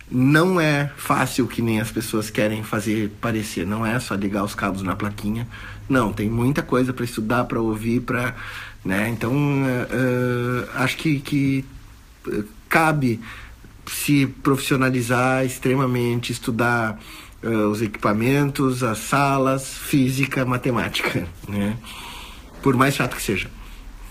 Não 0.10 0.60
é 0.62 0.92
fácil 0.96 1.48
que 1.48 1.64
nem 1.64 1.80
as 1.80 1.92
pessoas 1.92 2.30
querem 2.30 2.64
fazer 2.64 3.10
parecer. 3.20 3.66
Não 3.66 3.86
é 3.86 4.00
só 4.00 4.14
ligar 4.14 4.44
os 4.44 4.54
cabos 4.54 4.84
na 4.84 4.96
plaquinha. 4.96 5.48
Não 5.90 6.14
tem 6.14 6.30
muita 6.30 6.62
coisa 6.62 6.94
para 6.94 7.06
estudar 7.06 7.46
para 7.46 7.60
ouvir 7.60 8.02
para 8.02 8.36
né? 8.86 9.10
Então, 9.10 9.34
uh, 9.34 10.70
acho 10.76 10.96
que, 10.98 11.20
que 11.20 11.66
cabe 12.70 13.20
se 13.88 14.28
profissionalizar 14.28 15.44
extremamente, 15.44 16.32
estudar 16.32 17.00
uh, 17.44 17.70
os 17.70 17.82
equipamentos, 17.82 18.84
as 18.84 19.00
salas, 19.00 19.74
física, 19.74 20.46
matemática, 20.46 21.28
né? 21.50 21.76
Por 22.62 22.76
mais 22.76 22.96
chato 22.96 23.16
que 23.16 23.22
seja. 23.22 23.50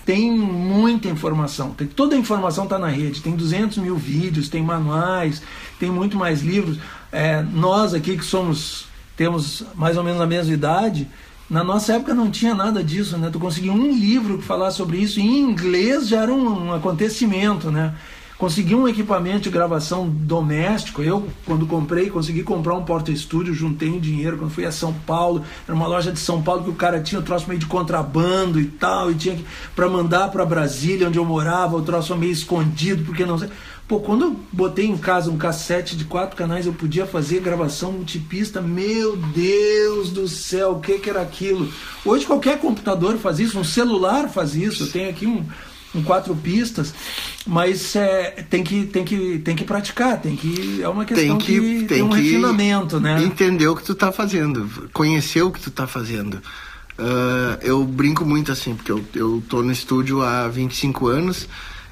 tem 0.05 0.31
muita 0.31 1.07
informação. 1.07 1.71
Tem, 1.71 1.87
toda 1.87 2.15
a 2.15 2.19
informação 2.19 2.65
está 2.65 2.77
na 2.77 2.87
rede. 2.87 3.21
Tem 3.21 3.35
200 3.35 3.77
mil 3.79 3.95
vídeos, 3.95 4.49
tem 4.49 4.61
manuais, 4.61 5.41
tem 5.79 5.89
muito 5.89 6.17
mais 6.17 6.41
livros. 6.41 6.77
É, 7.11 7.41
nós 7.41 7.93
aqui 7.93 8.17
que 8.17 8.23
somos 8.23 8.87
temos 9.15 9.63
mais 9.75 9.97
ou 9.97 10.03
menos 10.03 10.21
a 10.21 10.27
mesma 10.27 10.53
idade, 10.53 11.07
na 11.49 11.63
nossa 11.63 11.93
época 11.93 12.13
não 12.13 12.31
tinha 12.31 12.55
nada 12.55 12.83
disso, 12.83 13.17
né? 13.17 13.29
Tu 13.31 13.39
conseguia 13.39 13.71
um 13.71 13.91
livro 13.91 14.37
que 14.39 14.43
falasse 14.43 14.77
sobre 14.77 14.97
isso 14.97 15.19
em 15.19 15.39
inglês 15.39 16.07
já 16.07 16.21
era 16.21 16.33
um, 16.33 16.67
um 16.67 16.73
acontecimento, 16.73 17.69
né? 17.69 17.93
Consegui 18.37 18.75
um 18.75 18.85
equipamento 18.85 19.43
de 19.43 19.49
gravação 19.49 20.09
doméstico. 20.09 21.01
Eu, 21.01 21.25
quando 21.45 21.65
comprei, 21.65 22.09
consegui 22.09 22.43
comprar 22.43 22.73
um 22.73 22.83
porta-estúdio, 22.83 23.53
juntei 23.53 23.89
um 23.89 23.99
dinheiro 23.99 24.37
quando 24.37 24.51
fui 24.51 24.65
a 24.65 24.71
São 24.73 24.91
Paulo. 24.91 25.41
Era 25.65 25.73
uma 25.73 25.87
loja 25.87 26.11
de 26.11 26.19
São 26.19 26.41
Paulo 26.41 26.63
que 26.65 26.69
o 26.69 26.75
cara 26.75 26.99
tinha 26.99 27.21
o 27.21 27.23
troço 27.23 27.47
meio 27.47 27.59
de 27.59 27.65
contrabando 27.65 28.59
e 28.59 28.65
tal, 28.65 29.09
e 29.09 29.15
tinha 29.15 29.35
que 29.35 29.45
para 29.73 29.87
mandar 29.87 30.31
para 30.31 30.45
Brasília, 30.45 31.07
onde 31.07 31.17
eu 31.17 31.23
morava, 31.23 31.77
o 31.77 31.81
troço 31.81 32.13
meio 32.17 32.33
escondido, 32.33 33.05
porque 33.05 33.25
não 33.25 33.37
sei. 33.37 33.49
Pô, 33.87 33.99
quando 33.99 34.25
eu 34.25 34.39
botei 34.51 34.87
em 34.87 34.97
casa 34.97 35.29
um 35.29 35.37
cassete 35.37 35.95
de 35.95 36.05
quatro 36.05 36.35
canais, 36.35 36.65
eu 36.65 36.73
podia 36.73 37.05
fazer 37.05 37.39
gravação 37.39 37.91
multipista. 37.91 38.59
Meu 38.59 39.15
Deus 39.15 40.09
do 40.09 40.27
céu, 40.27 40.71
o 40.71 40.79
que, 40.79 40.97
que 40.97 41.09
era 41.09 41.21
aquilo? 41.21 41.71
Hoje 42.03 42.25
qualquer 42.25 42.59
computador 42.59 43.17
faz 43.17 43.39
isso, 43.39 43.59
um 43.59 43.63
celular 43.63 44.27
faz 44.27 44.55
isso. 44.55 44.83
Eu 44.83 44.91
tenho 44.91 45.09
aqui 45.09 45.27
um 45.27 45.45
com 45.93 46.03
quatro 46.03 46.35
pistas, 46.35 46.93
mas 47.47 47.95
é, 47.95 48.45
tem, 48.49 48.63
que, 48.63 48.85
tem, 48.85 49.05
que, 49.05 49.39
tem 49.39 49.55
que 49.55 49.63
praticar, 49.63 50.19
tem 50.19 50.35
que. 50.35 50.81
É 50.81 50.89
uma 50.89 51.05
questão 51.05 51.37
tem 51.37 51.45
que, 51.45 51.61
que 51.61 51.77
tem, 51.79 51.87
tem 51.87 52.01
um 52.01 52.09
refinamento, 52.09 52.99
né? 52.99 53.23
Entender 53.23 53.67
o 53.67 53.75
que 53.75 53.83
tu 53.83 53.93
está 53.93 54.11
fazendo, 54.11 54.89
conhecer 54.91 55.43
o 55.43 55.51
que 55.51 55.59
tu 55.59 55.69
está 55.69 55.87
fazendo. 55.87 56.41
Uh, 56.97 57.57
eu 57.61 57.83
brinco 57.85 58.25
muito 58.25 58.51
assim, 58.51 58.75
porque 58.75 58.91
eu, 58.91 59.05
eu 59.13 59.43
tô 59.47 59.61
no 59.61 59.71
estúdio 59.71 60.21
há 60.21 60.47
25 60.47 61.07
anos 61.07 61.47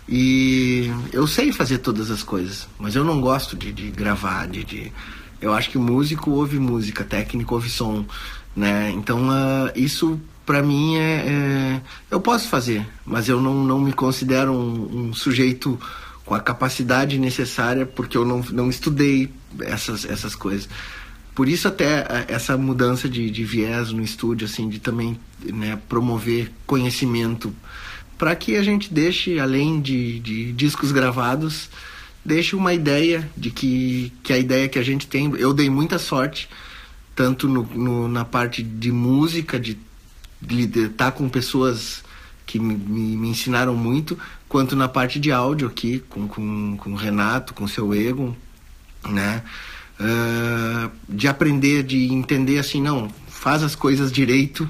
e 0.08 0.92
eu 1.12 1.26
sei 1.28 1.52
fazer 1.52 1.78
todas 1.78 2.12
as 2.12 2.24
coisas, 2.24 2.68
mas 2.78 2.96
eu 2.96 3.04
não 3.04 3.22
gosto 3.22 3.56
de, 3.56 3.72
de 3.72 3.90
gravar, 3.90 4.48
de, 4.48 4.64
de, 4.64 4.92
Eu 5.40 5.54
acho 5.54 5.70
que 5.70 5.78
músico 5.78 6.32
ouve 6.32 6.60
música, 6.60 7.04
técnico 7.04 7.56
ouve 7.56 7.70
som, 7.70 8.06
né? 8.56 8.92
Então 8.92 9.30
uh, 9.30 9.72
isso 9.76 10.20
para 10.46 10.62
mim 10.62 10.98
é, 10.98 11.02
é, 11.02 11.82
eu 12.12 12.20
posso 12.20 12.50
fazer, 12.50 12.86
mas 13.06 13.30
eu 13.30 13.42
não, 13.42 13.64
não 13.64 13.80
me 13.80 13.94
considero 13.94 14.52
um, 14.52 15.08
um, 15.10 15.14
sujeito 15.14 15.80
com 16.26 16.36
a 16.36 16.40
capacidade 16.40 17.18
necessária 17.18 17.86
porque 17.86 18.18
eu 18.18 18.26
não, 18.26 18.40
não 18.52 18.70
estudei 18.70 19.32
essas, 19.62 20.04
essas 20.04 20.36
coisas. 20.36 20.68
Por 21.34 21.48
isso 21.48 21.68
até 21.68 22.26
essa 22.28 22.58
mudança 22.58 23.10
de, 23.10 23.32
de 23.32 23.44
viés 23.44 23.92
no 23.92 24.04
estúdio, 24.04 24.46
assim, 24.46 24.70
de 24.70 24.80
também 24.80 25.18
né, 25.42 25.80
promover 25.90 26.52
conhecimento 26.68 27.54
para 28.24 28.38
que 28.38 28.56
a 28.56 28.64
gente 28.64 28.94
deixe, 28.94 29.38
além 29.38 29.82
de, 29.82 30.18
de 30.22 30.54
discos 30.54 30.94
gravados, 30.94 31.70
deixe 32.24 32.56
uma 32.56 32.74
ideia 32.74 33.30
de 33.36 33.52
que, 33.52 34.14
que 34.24 34.32
a 34.32 34.38
ideia 34.38 34.70
que 34.70 34.80
a 34.80 34.82
gente 34.82 35.08
tem, 35.08 35.30
eu 35.36 35.54
dei 35.54 35.70
muita 35.70 36.00
sorte, 36.00 36.48
tanto 37.14 37.50
no, 37.50 37.64
no 37.64 38.08
na 38.08 38.24
parte 38.24 38.64
de 38.64 38.94
música, 38.94 39.60
de 39.60 39.78
estar 40.42 41.12
com 41.12 41.28
pessoas 41.28 42.02
que 42.46 42.58
me, 42.60 42.76
me, 42.76 43.18
me, 43.18 43.28
ensinaram 43.28 43.76
muito, 43.76 44.18
quanto 44.48 44.74
na 44.74 44.88
parte 44.88 45.20
de 45.20 45.30
áudio 45.30 45.68
aqui, 45.68 46.00
com, 46.08 46.26
com, 46.26 46.78
com 46.78 46.94
o 46.94 46.96
Renato, 46.96 47.54
com 47.54 47.66
o 47.66 47.68
seu 47.68 47.94
Egon, 47.94 48.34
né? 49.10 49.44
Uh, 50.00 50.90
de 51.10 51.28
aprender, 51.28 51.84
de 51.84 52.06
entender 52.06 52.58
assim, 52.58 52.82
não, 52.82 53.10
faz 53.28 53.62
as 53.64 53.76
coisas 53.76 54.14
direito, 54.14 54.66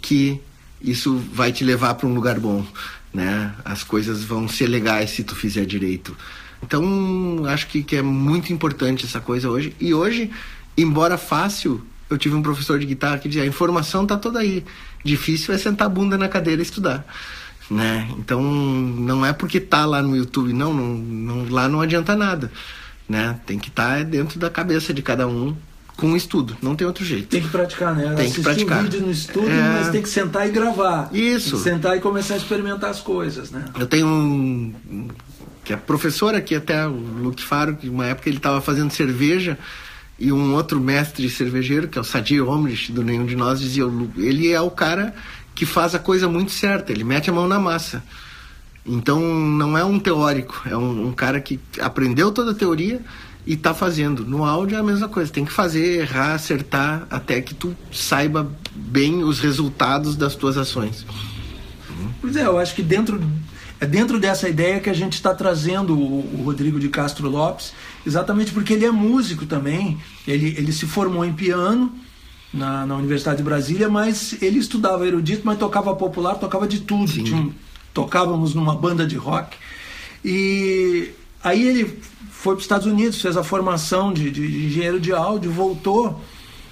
que 0.00 0.40
isso 0.86 1.16
vai 1.32 1.50
te 1.52 1.64
levar 1.64 1.94
para 1.94 2.06
um 2.06 2.14
lugar 2.14 2.38
bom, 2.38 2.64
né? 3.12 3.52
As 3.64 3.82
coisas 3.82 4.22
vão 4.22 4.48
ser 4.48 4.68
legais 4.68 5.10
se 5.10 5.24
tu 5.24 5.34
fizer 5.34 5.66
direito. 5.66 6.16
Então, 6.62 7.42
acho 7.46 7.66
que, 7.66 7.82
que 7.82 7.96
é 7.96 8.02
muito 8.02 8.52
importante 8.52 9.04
essa 9.04 9.20
coisa 9.20 9.50
hoje. 9.50 9.74
E 9.80 9.92
hoje, 9.92 10.30
embora 10.78 11.18
fácil, 11.18 11.84
eu 12.08 12.16
tive 12.16 12.36
um 12.36 12.42
professor 12.42 12.78
de 12.78 12.86
guitarra 12.86 13.18
que 13.18 13.28
dizia: 13.28 13.42
a 13.42 13.46
informação 13.46 14.06
tá 14.06 14.16
toda 14.16 14.38
aí. 14.38 14.64
Difícil 15.04 15.52
é 15.52 15.58
sentar 15.58 15.86
a 15.86 15.90
bunda 15.90 16.16
na 16.16 16.28
cadeira 16.28 16.62
e 16.62 16.64
estudar. 16.64 17.04
Né? 17.68 18.08
Então, 18.18 18.40
não 18.40 19.26
é 19.26 19.32
porque 19.32 19.60
tá 19.60 19.84
lá 19.84 20.00
no 20.00 20.16
YouTube, 20.16 20.52
não, 20.52 20.72
não, 20.72 20.94
não 20.94 21.48
lá 21.50 21.68
não 21.68 21.80
adianta 21.80 22.14
nada. 22.14 22.50
Né? 23.08 23.38
Tem 23.44 23.58
que 23.58 23.68
estar 23.68 23.98
tá 23.98 24.02
dentro 24.04 24.38
da 24.38 24.48
cabeça 24.48 24.94
de 24.94 25.02
cada 25.02 25.26
um 25.26 25.56
com 25.96 26.12
o 26.12 26.16
estudo, 26.16 26.56
não 26.60 26.76
tem 26.76 26.86
outro 26.86 27.04
jeito. 27.04 27.28
Tem 27.28 27.40
que 27.40 27.48
praticar, 27.48 27.94
né? 27.94 28.14
Tem 28.14 28.26
Assistir 28.26 28.34
que 28.34 28.42
praticar. 28.42 28.80
um 28.80 28.82
vídeo 28.82 29.00
no 29.00 29.10
estúdio, 29.10 29.50
é... 29.50 29.72
mas 29.72 29.88
tem 29.88 30.02
que 30.02 30.08
sentar 30.08 30.46
e 30.46 30.50
gravar. 30.50 31.08
Isso. 31.12 31.56
sentar 31.58 31.96
e 31.96 32.00
começar 32.00 32.34
a 32.34 32.36
experimentar 32.36 32.90
as 32.90 33.00
coisas, 33.00 33.50
né? 33.50 33.64
Eu 33.78 33.86
tenho 33.86 34.06
um 34.06 35.08
que 35.64 35.72
é 35.72 35.76
professor 35.76 36.32
aqui 36.34 36.54
até 36.54 36.86
o 36.86 36.92
Luke 36.92 37.42
Faro, 37.42 37.74
que 37.74 37.88
uma 37.88 38.06
época 38.06 38.28
ele 38.28 38.36
estava 38.36 38.60
fazendo 38.60 38.92
cerveja 38.92 39.58
e 40.16 40.30
um 40.30 40.54
outro 40.54 40.80
mestre 40.80 41.28
cervejeiro, 41.28 41.88
que 41.88 41.98
é 41.98 42.00
o 42.00 42.04
Sadir 42.04 42.48
Omrich, 42.48 42.92
do 42.92 43.02
Nenhum 43.02 43.26
de 43.26 43.34
Nós, 43.34 43.58
dizia: 43.58 43.82
ele 44.16 44.52
é 44.52 44.60
o 44.60 44.70
cara 44.70 45.12
que 45.56 45.66
faz 45.66 45.94
a 45.94 45.98
coisa 45.98 46.28
muito 46.28 46.52
certa, 46.52 46.92
ele 46.92 47.02
mete 47.02 47.30
a 47.30 47.32
mão 47.32 47.48
na 47.48 47.58
massa. 47.58 48.04
Então 48.84 49.20
não 49.20 49.76
é 49.76 49.84
um 49.84 49.98
teórico, 49.98 50.62
é 50.66 50.76
um, 50.76 51.08
um 51.08 51.12
cara 51.12 51.40
que 51.40 51.58
aprendeu 51.80 52.30
toda 52.30 52.52
a 52.52 52.54
teoria 52.54 53.00
e 53.46 53.54
está 53.54 53.72
fazendo. 53.72 54.24
No 54.24 54.44
áudio 54.44 54.76
é 54.76 54.80
a 54.80 54.82
mesma 54.82 55.08
coisa, 55.08 55.30
tem 55.30 55.44
que 55.44 55.52
fazer, 55.52 56.00
errar, 56.00 56.34
acertar, 56.34 57.06
até 57.10 57.40
que 57.40 57.54
tu 57.54 57.76
saiba 57.92 58.50
bem 58.74 59.22
os 59.22 59.38
resultados 59.38 60.16
das 60.16 60.34
tuas 60.34 60.56
ações. 60.56 61.06
Pois 62.20 62.36
é, 62.36 62.44
eu 62.44 62.58
acho 62.58 62.74
que 62.74 62.82
dentro 62.82 63.20
é 63.78 63.86
dentro 63.86 64.18
dessa 64.18 64.48
ideia 64.48 64.80
que 64.80 64.88
a 64.88 64.94
gente 64.94 65.12
está 65.14 65.34
trazendo 65.34 65.94
o, 65.94 66.40
o, 66.40 66.42
Rodrigo 66.44 66.80
de 66.80 66.88
Castro 66.88 67.28
Lopes, 67.28 67.74
exatamente 68.06 68.50
porque 68.50 68.72
ele 68.72 68.86
é 68.86 68.90
músico 68.90 69.44
também. 69.44 69.98
Ele, 70.26 70.54
ele 70.56 70.72
se 70.72 70.86
formou 70.86 71.24
em 71.24 71.32
piano 71.34 71.94
na, 72.52 72.86
na 72.86 72.96
Universidade 72.96 73.36
de 73.36 73.42
Brasília, 73.42 73.88
mas 73.88 74.40
ele 74.42 74.58
estudava 74.58 75.06
erudito, 75.06 75.42
mas 75.44 75.58
tocava 75.58 75.94
popular, 75.94 76.36
tocava 76.36 76.66
de 76.66 76.80
tudo. 76.80 77.12
Tinha, 77.12 77.50
tocávamos 77.92 78.54
numa 78.54 78.74
banda 78.74 79.06
de 79.06 79.16
rock. 79.16 79.56
E 80.24 81.10
aí 81.44 81.68
ele 81.68 82.00
foi 82.46 82.54
para 82.54 82.58
os 82.58 82.64
Estados 82.64 82.86
Unidos, 82.86 83.20
fez 83.20 83.36
a 83.36 83.42
formação 83.42 84.12
de, 84.12 84.30
de 84.30 84.66
engenheiro 84.66 85.00
de 85.00 85.12
áudio, 85.12 85.50
voltou 85.50 86.20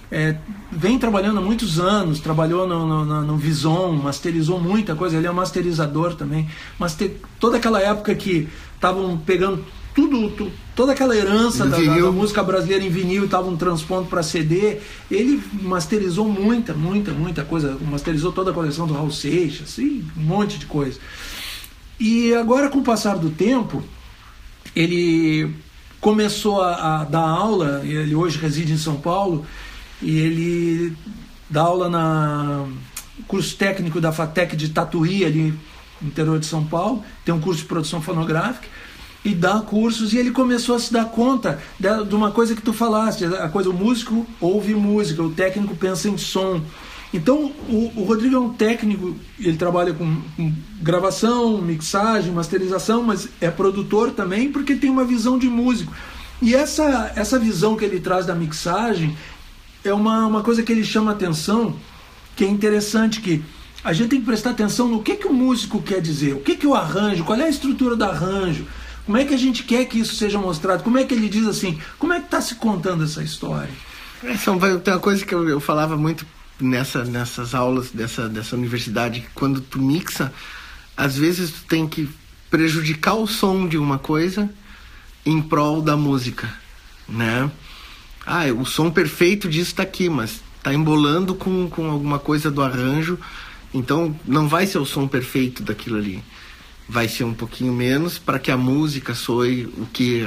é, 0.09 0.37
vem 0.71 0.97
trabalhando 0.97 1.39
há 1.39 1.41
muitos 1.41 1.81
anos, 1.81 2.21
trabalhou 2.21 2.69
no, 2.69 3.05
no, 3.05 3.23
no, 3.23 3.37
Vison, 3.37 3.91
masterizou 3.93 4.61
muita 4.61 4.95
coisa, 4.95 5.17
ele 5.17 5.27
é 5.27 5.33
masterizador 5.33 6.15
também. 6.15 6.49
Mas 6.79 6.97
toda 7.41 7.57
aquela 7.57 7.81
época 7.81 8.15
que 8.15 8.49
estavam 8.77 9.19
pegando 9.19 9.65
tudo, 9.93 10.31
tudo, 10.31 10.53
toda 10.77 10.93
aquela 10.93 11.17
herança 11.17 11.67
da, 11.67 11.77
da, 11.77 11.99
da, 11.99 12.13
música 12.13 12.45
brasileira 12.45 12.85
em 12.85 12.91
vinil 12.91 13.23
e 13.23 13.25
estavam 13.25 13.57
transpondo 13.57 14.07
para 14.07 14.23
CD, 14.23 14.79
ele 15.11 15.43
masterizou 15.63 16.29
muita, 16.29 16.75
muita, 16.75 17.11
muita 17.11 17.45
coisa. 17.45 17.77
Masterizou 17.81 18.31
toda 18.31 18.53
a 18.53 18.55
coleção 18.55 18.87
do 18.87 18.95
Raul 18.95 19.11
Seixas, 19.11 19.79
e 19.79 20.05
um 20.17 20.23
monte 20.23 20.61
de 20.61 20.67
coisa. 20.67 21.01
E 21.99 22.33
agora, 22.35 22.69
com 22.69 22.79
o 22.79 22.85
passar 22.85 23.19
do 23.19 23.31
tempo, 23.31 23.83
ele 24.77 25.53
começou 26.05 26.61
a, 26.61 27.01
a 27.01 27.05
dar 27.05 27.27
aula, 27.27 27.81
ele 27.83 28.15
hoje 28.15 28.37
reside 28.39 28.75
em 28.75 28.77
São 28.77 28.97
Paulo, 28.97 29.47
e 30.03 30.19
ele 30.19 30.95
dá 31.49 31.63
aula 31.63 31.89
na 31.89 32.67
curso 33.27 33.57
técnico 33.57 34.03
da 34.03 34.13
FATEC 34.13 34.55
de 34.55 34.69
Tatuí, 34.69 35.25
ali 35.25 35.59
no 36.03 36.09
interior 36.09 36.39
de 36.39 36.45
São 36.45 36.63
Paulo, 36.63 37.03
tem 37.25 37.35
um 37.35 37.41
curso 37.41 37.63
de 37.63 37.69
produção 37.69 38.03
fonográfica 38.03 38.69
e 39.25 39.35
dá 39.35 39.61
cursos 39.61 40.13
e 40.13 40.19
ele 40.19 40.31
começou 40.31 40.77
a 40.77 40.79
se 40.79 40.93
dar 40.93 41.07
conta 41.07 41.59
de, 41.81 42.05
de 42.05 42.15
uma 42.15 42.31
coisa 42.31 42.55
que 42.55 42.61
tu 42.61 42.75
falaste, 42.75 43.25
a 43.25 43.49
coisa 43.49 43.71
o 43.71 43.73
músico 43.73 44.27
ouve 44.39 44.75
música, 44.75 45.23
o 45.23 45.31
técnico 45.31 45.75
pensa 45.75 46.11
em 46.11 46.19
som. 46.19 46.61
Então 47.15 47.53
o, 47.69 47.93
o 47.95 48.03
Rodrigo 48.03 48.35
é 48.35 48.41
um 48.41 48.53
técnico, 48.53 49.15
ele 49.39 49.57
trabalha 49.57 49.95
com, 49.95 50.21
com 50.37 50.53
gravação, 50.83 51.63
mixagem, 51.63 52.33
masterização, 52.33 53.05
mas 53.05 53.29
é 53.41 53.49
produtor 53.53 54.11
também 54.11 54.51
porque 54.51 54.75
tem 54.75 54.91
uma 54.91 55.05
visão 55.05 55.39
de 55.39 55.49
músico. 55.49 55.95
E 56.43 56.57
essa, 56.57 57.13
essa 57.15 57.39
visão 57.39 57.77
que 57.77 57.85
ele 57.85 58.01
traz 58.01 58.27
da 58.27 58.35
mixagem 58.35 59.17
é 59.85 59.95
uma, 59.95 60.27
uma 60.27 60.43
coisa 60.43 60.65
que 60.65 60.73
ele 60.73 60.85
chama 60.85 61.13
atenção, 61.13 61.77
que 62.35 62.45
é 62.45 62.49
interessante, 62.49 63.21
que 63.21 63.45
a 63.85 63.93
gente 63.93 64.09
tem 64.09 64.19
que 64.19 64.27
prestar 64.27 64.51
atenção 64.51 64.89
no 64.89 65.01
que, 65.01 65.15
que 65.15 65.29
o 65.29 65.33
músico 65.33 65.81
quer 65.81 66.01
dizer, 66.01 66.35
o 66.35 66.41
que, 66.41 66.57
que 66.57 66.67
o 66.67 66.75
arranjo, 66.75 67.23
qual 67.23 67.39
é 67.39 67.45
a 67.45 67.49
estrutura 67.49 67.95
do 67.95 68.05
arranjo, 68.05 68.67
como 69.07 69.17
é 69.17 69.25
que 69.25 69.35
a 69.35 69.39
gente 69.39 69.63
quer 69.63 69.85
que 69.85 70.01
isso 70.01 70.17
seja 70.17 70.37
mostrado, 70.37 70.83
como 70.83 70.99
é 70.99 71.05
que 71.05 71.15
ele 71.15 71.29
diz 71.29 71.47
assim, 71.47 71.79
como 71.97 72.13
é 72.13 72.19
que 72.19 72.25
está 72.25 72.41
se 72.41 72.57
contando 72.57 73.05
essa 73.05 73.23
história. 73.23 73.71
É, 74.25 74.37
são, 74.37 74.59
tem 74.59 74.93
uma 74.93 75.01
coisa 75.01 75.25
que 75.25 75.35
eu, 75.35 75.49
eu 75.49 75.61
falava 75.61 75.97
muito 75.97 76.27
nessa, 76.61 77.05
nessas 77.05 77.55
aulas 77.55 77.91
dessa, 77.91 78.29
dessa 78.29 78.57
universidade, 78.57 79.21
que 79.21 79.29
quando 79.35 79.61
tu 79.61 79.81
mixa, 79.81 80.33
às 80.97 81.17
vezes 81.17 81.51
tu 81.51 81.65
tem 81.65 81.87
que 81.87 82.09
prejudicar 82.51 83.15
o 83.15 83.27
som 83.27 83.67
de 83.67 83.77
uma 83.77 83.99
coisa 83.99 84.49
em 85.27 85.41
prol 85.41 85.83
da 85.83 85.97
música, 85.97 86.53
né? 87.09 87.51
ah, 88.27 88.45
o 88.53 88.65
som 88.65 88.91
perfeito 88.91 89.49
disso 89.49 89.71
está 89.71 89.83
aqui, 89.83 90.09
mas 90.09 90.41
está 90.57 90.73
embolando 90.73 91.35
com, 91.35 91.69
com 91.69 91.91
alguma 91.91 92.19
coisa 92.19 92.51
do 92.51 92.63
arranjo 92.63 93.19
Então 93.73 94.19
não 94.27 94.49
vai 94.49 94.67
ser 94.67 94.79
o 94.79 94.87
som 94.87 95.07
perfeito 95.07 95.63
daquilo 95.63 95.99
ali. 95.99 96.23
Vai 96.89 97.09
ser 97.09 97.25
um 97.25 97.35
pouquinho 97.35 97.73
menos 97.73 98.19
para 98.19 98.39
que 98.39 98.51
a 98.51 98.57
música 98.57 99.15
soe 99.15 99.67
o 99.67 99.87
que 99.93 100.23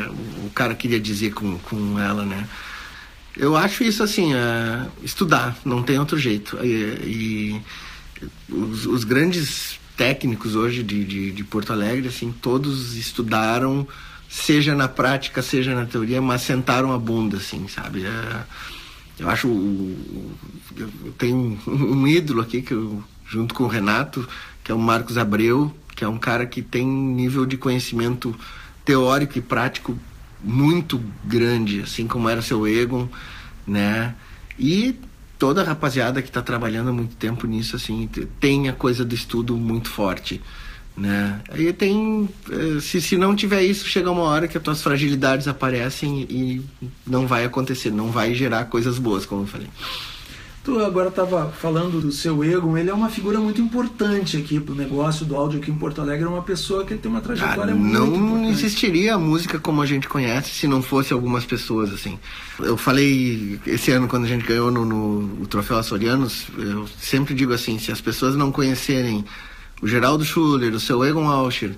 o 0.45 0.49
cara 0.51 0.75
queria 0.75 0.99
dizer 0.99 1.33
com, 1.33 1.57
com 1.59 1.99
ela, 1.99 2.25
né? 2.25 2.47
Eu 3.37 3.55
acho 3.55 3.83
isso 3.83 4.01
assim, 4.01 4.33
é, 4.33 4.87
estudar, 5.03 5.57
não 5.63 5.83
tem 5.83 5.99
outro 5.99 6.17
jeito. 6.17 6.57
E, 6.63 7.61
e 8.19 8.51
os, 8.51 8.87
os, 8.87 9.03
grandes 9.03 9.79
técnicos 9.95 10.55
hoje 10.55 10.81
de, 10.81 11.03
de, 11.05 11.31
de, 11.31 11.43
Porto 11.43 11.71
Alegre, 11.71 12.07
assim, 12.07 12.31
todos 12.31 12.95
estudaram, 12.95 13.87
seja 14.27 14.73
na 14.73 14.87
prática, 14.87 15.43
seja 15.43 15.75
na 15.75 15.85
teoria, 15.85 16.19
mas 16.19 16.41
sentaram 16.41 16.91
a 16.91 16.97
bunda, 16.97 17.37
assim, 17.37 17.67
sabe? 17.67 18.05
É, 18.05 18.43
eu 19.19 19.29
acho, 19.29 19.47
eu 20.75 20.89
tenho 21.17 21.59
um 21.67 22.07
ídolo 22.07 22.41
aqui 22.41 22.63
que 22.63 22.73
eu, 22.73 23.03
junto 23.27 23.53
com 23.53 23.65
o 23.65 23.67
Renato, 23.67 24.27
que 24.63 24.71
é 24.71 24.75
o 24.75 24.79
Marcos 24.79 25.17
Abreu, 25.17 25.71
que 25.95 26.03
é 26.03 26.07
um 26.07 26.17
cara 26.17 26.45
que 26.45 26.61
tem 26.61 26.87
nível 26.87 27.45
de 27.45 27.55
conhecimento 27.55 28.35
teórico 28.83 29.37
e 29.37 29.41
prático 29.41 29.97
muito 30.43 31.01
grande, 31.25 31.81
assim 31.81 32.07
como 32.07 32.29
era 32.29 32.41
seu 32.41 32.67
Egon, 32.67 33.07
né? 33.65 34.15
E 34.57 34.95
toda 35.37 35.61
a 35.61 35.63
rapaziada 35.63 36.21
que 36.21 36.29
está 36.29 36.41
trabalhando 36.41 36.89
há 36.89 36.93
muito 36.93 37.15
tempo 37.15 37.45
nisso, 37.47 37.75
assim, 37.75 38.09
tem 38.39 38.69
a 38.69 38.73
coisa 38.73 39.05
do 39.05 39.13
estudo 39.13 39.55
muito 39.55 39.89
forte, 39.89 40.41
né? 40.95 41.41
Aí 41.49 41.71
tem, 41.73 42.27
eh, 42.49 42.79
se, 42.81 42.99
se 43.01 43.17
não 43.17 43.35
tiver 43.35 43.61
isso, 43.63 43.87
chega 43.87 44.09
uma 44.09 44.23
hora 44.23 44.47
que 44.47 44.57
as 44.57 44.63
tuas 44.63 44.81
fragilidades 44.81 45.47
aparecem 45.47 46.21
e 46.29 46.61
não 47.05 47.27
vai 47.27 47.45
acontecer, 47.45 47.91
não 47.91 48.09
vai 48.09 48.33
gerar 48.33 48.65
coisas 48.65 48.97
boas, 48.97 49.25
como 49.25 49.43
eu 49.43 49.47
falei. 49.47 49.67
Tu 50.67 50.83
agora 50.83 51.07
estava 51.07 51.49
falando 51.49 52.01
do 52.01 52.11
seu 52.11 52.43
Egon, 52.43 52.77
ele 52.77 52.89
é 52.89 52.93
uma 52.93 53.07
figura 53.09 53.39
muito 53.39 53.61
importante 53.61 54.35
aqui 54.35 54.59
para 54.59 54.73
o 54.73 54.75
negócio 54.75 55.25
do 55.25 55.33
áudio 55.33 55.61
aqui 55.61 55.71
em 55.71 55.75
Porto 55.75 56.01
Alegre, 56.01 56.25
é 56.25 56.27
uma 56.27 56.41
pessoa 56.41 56.83
que 56.83 56.93
tem 56.95 57.09
uma 57.09 57.21
trajetória 57.21 57.73
ah, 57.73 57.77
muito 57.77 57.93
Não 57.93 58.13
importante. 58.13 58.49
existiria 58.51 59.15
a 59.15 59.17
música 59.17 59.59
como 59.59 59.81
a 59.81 59.85
gente 59.85 60.09
conhece 60.09 60.49
se 60.49 60.67
não 60.67 60.81
fosse 60.81 61.13
algumas 61.13 61.45
pessoas, 61.45 61.93
assim. 61.93 62.19
Eu 62.59 62.75
falei 62.75 63.57
esse 63.65 63.91
ano, 63.91 64.09
quando 64.09 64.25
a 64.25 64.27
gente 64.27 64.45
ganhou 64.45 64.69
no, 64.69 64.83
no 64.83 65.41
o 65.41 65.47
Troféu 65.47 65.77
Açorianos, 65.77 66.47
eu 66.57 66.85
sempre 66.99 67.33
digo 67.33 67.53
assim, 67.53 67.79
se 67.79 67.89
as 67.89 68.01
pessoas 68.01 68.35
não 68.35 68.51
conhecerem 68.51 69.23
o 69.81 69.87
Geraldo 69.87 70.25
Schuller, 70.25 70.73
o 70.73 70.81
seu 70.81 71.01
Egon 71.05 71.29
Auscher, 71.29 71.77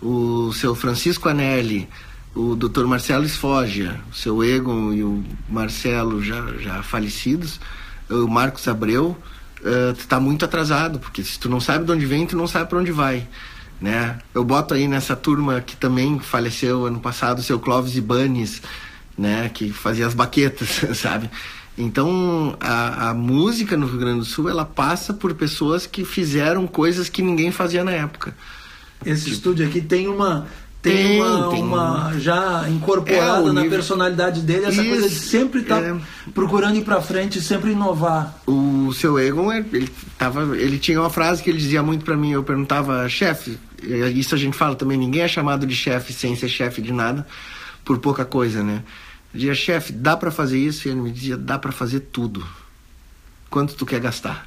o 0.00 0.52
seu 0.52 0.76
Francisco 0.76 1.28
Anelli, 1.28 1.88
o 2.36 2.54
Dr. 2.54 2.84
Marcelo 2.84 3.24
Esfogia, 3.24 4.00
o 4.12 4.14
seu 4.14 4.44
Egon 4.44 4.92
e 4.92 5.02
o 5.02 5.24
Marcelo 5.48 6.22
já, 6.22 6.40
já 6.60 6.84
falecidos 6.84 7.58
o 8.10 8.26
Marcos 8.26 8.66
Abreu 8.68 9.16
está 9.92 10.16
eh, 10.16 10.18
uh, 10.18 10.22
muito 10.22 10.44
atrasado, 10.44 10.98
porque 10.98 11.22
se 11.22 11.38
tu 11.38 11.48
não 11.48 11.60
sabe 11.60 11.84
de 11.84 11.92
onde 11.92 12.06
vem, 12.06 12.26
tu 12.26 12.36
não 12.36 12.46
sabe 12.46 12.68
para 12.68 12.78
onde 12.78 12.92
vai. 12.92 13.26
Né? 13.80 14.18
Eu 14.34 14.44
boto 14.44 14.74
aí 14.74 14.88
nessa 14.88 15.14
turma 15.14 15.60
que 15.60 15.76
também 15.76 16.18
faleceu 16.18 16.86
ano 16.86 17.00
passado, 17.00 17.38
o 17.38 17.42
seu 17.42 17.58
Clóvis 17.58 17.96
Ibanes, 17.96 18.62
né? 19.16 19.48
que 19.48 19.72
fazia 19.72 20.06
as 20.06 20.14
baquetas, 20.14 20.80
sabe? 20.98 21.30
Então, 21.76 22.56
a, 22.60 23.10
a, 23.10 23.14
música 23.14 23.76
no 23.76 23.86
Rio 23.86 23.98
Grande 23.98 24.18
do 24.18 24.24
Sul, 24.24 24.48
ela 24.48 24.64
passa 24.64 25.14
por 25.14 25.32
pessoas 25.34 25.86
que 25.86 26.04
fizeram 26.04 26.66
coisas 26.66 27.08
que 27.08 27.22
ninguém 27.22 27.52
fazia 27.52 27.84
na 27.84 27.92
época. 27.92 28.34
Esse 29.06 29.24
tipo... 29.24 29.36
estúdio 29.36 29.66
aqui 29.66 29.80
tem 29.80 30.08
uma 30.08 30.48
tem, 30.80 31.20
uma, 31.20 31.50
tem 31.50 31.62
uma, 31.62 32.14
já 32.18 32.68
incorporada 32.68 33.50
é, 33.50 33.52
na 33.52 33.64
personalidade 33.64 34.42
dele 34.42 34.66
essa 34.66 34.80
Isso, 34.80 34.90
coisa 34.90 35.08
de 35.08 35.14
sempre 35.14 35.60
estar 35.62 35.80
tá 35.80 35.86
é... 35.86 35.96
procurando 36.32 36.76
ir 36.76 36.84
para 36.84 37.00
frente, 37.02 37.40
sempre 37.40 37.72
inovar. 37.72 38.40
O 38.46 38.92
seu 38.92 39.18
Egon, 39.18 39.52
ele 39.52 39.90
tava, 40.16 40.56
ele 40.56 40.78
tinha 40.78 41.00
uma 41.00 41.10
frase 41.10 41.42
que 41.42 41.50
ele 41.50 41.58
dizia 41.58 41.82
muito 41.82 42.04
para 42.04 42.16
mim, 42.16 42.30
eu 42.30 42.44
perguntava, 42.44 43.08
chefe, 43.08 43.58
isso 44.14 44.34
a 44.34 44.38
gente 44.38 44.56
fala 44.56 44.76
também, 44.76 44.96
ninguém 44.96 45.22
é 45.22 45.28
chamado 45.28 45.66
de 45.66 45.74
chefe 45.74 46.12
sem 46.12 46.36
ser 46.36 46.48
chefe 46.48 46.80
de 46.80 46.92
nada 46.92 47.26
por 47.84 47.98
pouca 47.98 48.24
coisa, 48.24 48.62
né? 48.62 48.82
Eu 49.32 49.40
dizia, 49.40 49.54
chefe, 49.54 49.92
dá 49.92 50.16
para 50.16 50.30
fazer 50.30 50.58
isso? 50.58 50.86
E 50.86 50.90
ele 50.90 51.00
me 51.00 51.10
dizia, 51.10 51.36
dá 51.36 51.58
para 51.58 51.72
fazer 51.72 52.00
tudo. 52.00 52.46
Quanto 53.50 53.74
tu 53.74 53.84
quer 53.84 54.00
gastar? 54.00 54.46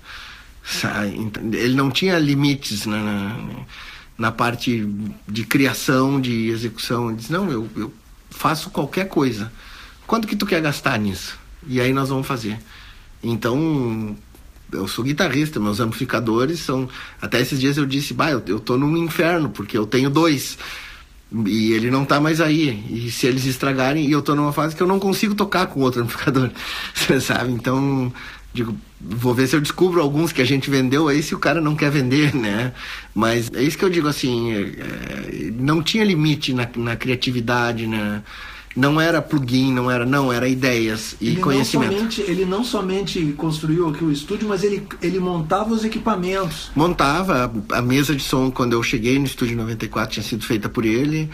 Ele 1.52 1.76
não 1.76 1.90
tinha 1.90 2.18
limites, 2.20 2.86
né? 2.86 3.00
Na 4.18 4.32
parte 4.32 4.88
de 5.28 5.44
criação, 5.44 6.20
de 6.20 6.50
execução. 6.50 7.14
Disse, 7.14 7.32
não, 7.32 7.50
eu, 7.50 7.68
eu 7.76 7.94
faço 8.30 8.70
qualquer 8.70 9.08
coisa. 9.08 9.52
Quanto 10.06 10.28
que 10.28 10.36
tu 10.36 10.46
quer 10.46 10.62
gastar 10.62 10.98
nisso? 11.00 11.40
E 11.68 11.80
aí 11.80 11.94
nós 11.94 12.10
vamos 12.10 12.28
fazer. 12.28 12.60
Então, 13.24 14.16
eu 14.72 14.88
sou 14.88 15.04
guitarrista, 15.04 15.60
meus 15.60 15.80
amplificadores 15.80 16.60
são. 16.60 16.90
Até 17.22 17.40
esses 17.40 17.60
dias 17.60 17.78
eu 17.78 17.86
disse, 17.86 18.14
bah, 18.14 18.32
eu, 18.32 18.42
eu 18.48 18.60
tô 18.60 18.78
num 18.78 18.98
inferno, 18.98 19.50
porque 19.50 19.78
eu 19.78 19.86
tenho 19.86 20.10
dois. 20.10 20.58
E 21.46 21.72
ele 21.72 21.90
não 21.90 22.04
tá 22.04 22.20
mais 22.20 22.42
aí. 22.42 22.84
E 22.90 23.12
se 23.12 23.26
eles 23.26 23.46
estragarem, 23.46 24.06
e 24.06 24.12
eu 24.12 24.22
tô 24.22 24.36
numa 24.36 24.52
fase 24.52 24.76
que 24.76 24.84
eu 24.84 24.88
não 24.88 25.00
consigo 25.00 25.34
tocar 25.34 25.68
com 25.68 25.80
outro 25.82 26.02
amplificador. 26.02 26.50
sabe? 27.22 27.52
Então, 27.52 28.12
digo, 28.54 28.76
vou 29.00 29.34
ver 29.34 29.48
se 29.48 29.56
eu 29.56 29.62
descubro 29.62 30.02
alguns 30.02 30.32
que 30.32 30.42
a 30.42 30.46
gente 30.46 30.70
vendeu 30.70 31.08
aí 31.08 31.24
se 31.24 31.34
o 31.34 31.40
cara 31.40 31.62
não 31.62 31.76
quer 31.76 31.92
vender, 31.92 32.34
né? 32.36 32.74
Mas 33.14 33.50
é 33.54 33.62
isso 33.62 33.78
que 33.78 33.86
eu 33.86 33.90
digo 33.90 34.08
assim, 34.08 34.52
é, 34.52 34.60
é, 34.60 35.52
não 35.54 35.82
tinha 35.82 36.04
limite 36.04 36.54
na, 36.54 36.68
na 36.76 36.96
criatividade, 36.96 37.88
né? 37.88 38.24
Não 38.74 39.02
era 39.02 39.22
plugin, 39.22 39.74
não 39.74 39.92
era, 39.92 40.06
não, 40.06 40.32
era 40.32 40.48
ideias 40.48 41.18
e 41.20 41.28
ele 41.28 41.42
conhecimento. 41.42 41.92
Não 41.92 41.98
somente, 41.98 42.22
ele 42.22 42.46
não 42.46 42.64
somente 42.64 43.34
construiu 43.34 43.90
aqui 43.90 44.02
o 44.02 44.10
estúdio, 44.10 44.48
mas 44.48 44.64
ele, 44.64 44.88
ele 45.02 45.20
montava 45.20 45.74
os 45.74 45.84
equipamentos. 45.84 46.72
Montava 46.74 47.52
a 47.70 47.82
mesa 47.82 48.16
de 48.16 48.24
som 48.24 48.50
quando 48.50 48.72
eu 48.72 48.82
cheguei 48.82 49.20
no 49.20 49.26
estúdio 49.26 49.58
94 49.58 50.14
tinha 50.14 50.24
sido 50.24 50.46
feita 50.46 50.70
por 50.70 50.86
ele 50.86 51.30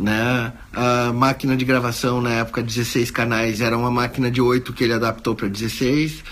né? 0.00 0.52
A 0.72 1.12
máquina 1.12 1.56
de 1.56 1.64
gravação 1.64 2.20
na 2.22 2.30
época 2.30 2.62
16 2.62 3.10
canais 3.10 3.60
era 3.60 3.76
uma 3.76 3.90
máquina 3.90 4.30
de 4.30 4.40
8 4.40 4.72
que 4.72 4.82
ele 4.82 4.94
adaptou 4.94 5.34
para 5.34 5.46
16 5.46 6.24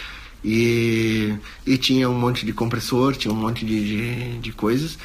e, 0.51 1.37
e 1.67 1.77
tinha 1.77 2.09
um 2.09 2.19
monte 2.19 2.47
de 2.47 2.55
compressor, 2.55 3.15
tinha 3.15 3.33
um 3.33 3.37
monte 3.37 3.67
de, 3.67 3.85
de, 3.85 4.39
de 4.39 4.53
coisas. 4.53 4.99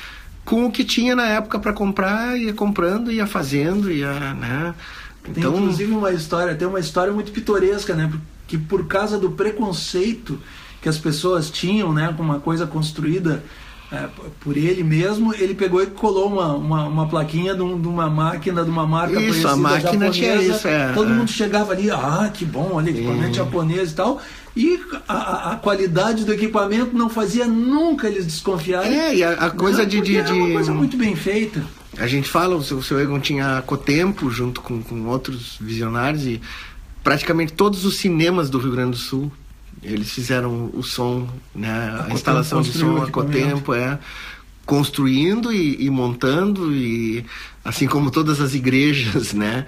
Com 0.45 0.65
o 0.65 0.71
que 0.71 0.85
tinha 0.85 1.13
na 1.17 1.27
época 1.27 1.59
para 1.59 1.73
comprar, 1.73 2.39
ia 2.39 2.53
comprando, 2.53 3.11
ia 3.11 3.27
fazendo, 3.27 3.91
ia, 3.91 4.33
né? 4.35 4.73
Então... 5.27 5.51
Tem 5.51 5.61
inclusive 5.61 5.91
uma 5.91 6.13
história, 6.13 6.55
tem 6.55 6.65
uma 6.65 6.79
história 6.79 7.11
muito 7.11 7.33
pitoresca, 7.33 7.93
né? 7.93 8.09
Que 8.47 8.57
por 8.57 8.87
causa 8.87 9.17
do 9.17 9.31
preconceito 9.31 10.39
que 10.81 10.87
as 10.87 10.97
pessoas 10.97 11.49
tinham, 11.49 11.91
né, 11.91 12.13
com 12.15 12.23
uma 12.23 12.39
coisa 12.39 12.65
construída 12.65 13.43
é, 13.93 14.09
por 14.39 14.57
ele 14.57 14.83
mesmo, 14.83 15.35
ele 15.35 15.53
pegou 15.53 15.83
e 15.83 15.85
colou 15.85 16.27
uma, 16.27 16.55
uma, 16.55 16.87
uma 16.87 17.07
plaquinha 17.07 17.53
de, 17.53 17.61
um, 17.61 17.79
de, 17.79 17.87
uma 17.87 18.09
máquina, 18.09 18.63
de 18.63 18.69
uma 18.71 18.87
marca 18.87 19.13
isso, 19.13 19.21
conhecida 19.21 19.51
a 19.51 19.55
máquina 19.55 20.11
japonesa. 20.11 20.11
Tinha 20.11 20.35
isso, 20.41 20.67
é, 20.67 20.91
Todo 20.93 21.11
é. 21.11 21.13
mundo 21.13 21.29
chegava 21.29 21.73
ali, 21.73 21.91
ah, 21.91 22.27
que 22.33 22.43
bom, 22.43 22.71
olha, 22.73 22.89
equipamento 22.89 23.35
japonês 23.35 23.91
e 23.91 23.95
tal. 23.95 24.19
E 24.55 24.79
a, 25.07 25.51
a, 25.51 25.55
qualidade 25.57 26.25
do 26.25 26.33
equipamento 26.33 26.97
não 26.97 27.07
fazia 27.07 27.45
nunca 27.45 28.07
eles 28.07 28.25
desconfiarem. 28.25 28.99
É, 28.99 29.15
e 29.15 29.23
a, 29.23 29.33
a 29.33 29.51
coisa 29.51 29.83
não, 29.83 29.85
de, 29.87 30.01
de, 30.01 30.17
Era 30.17 30.33
uma 30.33 30.53
coisa 30.53 30.73
muito 30.73 30.97
bem 30.97 31.15
feita. 31.15 31.63
A 31.95 32.07
gente 32.07 32.27
fala, 32.27 32.55
o 32.55 32.63
seu, 32.63 32.77
o 32.79 32.83
seu 32.83 32.99
Egon 32.99 33.19
tinha 33.19 33.61
Cotempo 33.61 34.31
junto 34.31 34.59
com, 34.59 34.81
com 34.81 35.05
outros 35.05 35.55
visionários 35.61 36.25
e 36.25 36.41
praticamente 37.03 37.53
todos 37.53 37.85
os 37.85 37.97
cinemas 37.97 38.49
do 38.49 38.57
Rio 38.57 38.71
Grande 38.71 38.91
do 38.91 38.97
Sul 38.97 39.31
eles 39.83 40.11
fizeram 40.11 40.69
o 40.73 40.81
som, 40.83 41.27
né, 41.53 41.69
a, 41.69 42.05
a 42.05 42.13
instalação 42.13 42.61
de 42.61 42.71
som 42.71 43.01
a 43.01 43.09
Cotempo, 43.09 43.73
é 43.73 43.99
construindo 44.65 45.51
e, 45.51 45.85
e, 45.85 45.89
montando 45.89 46.73
e 46.73 47.25
assim 47.63 47.85
como 47.87 48.09
todas 48.09 48.39
as 48.39 48.53
igrejas, 48.53 49.33
né? 49.33 49.65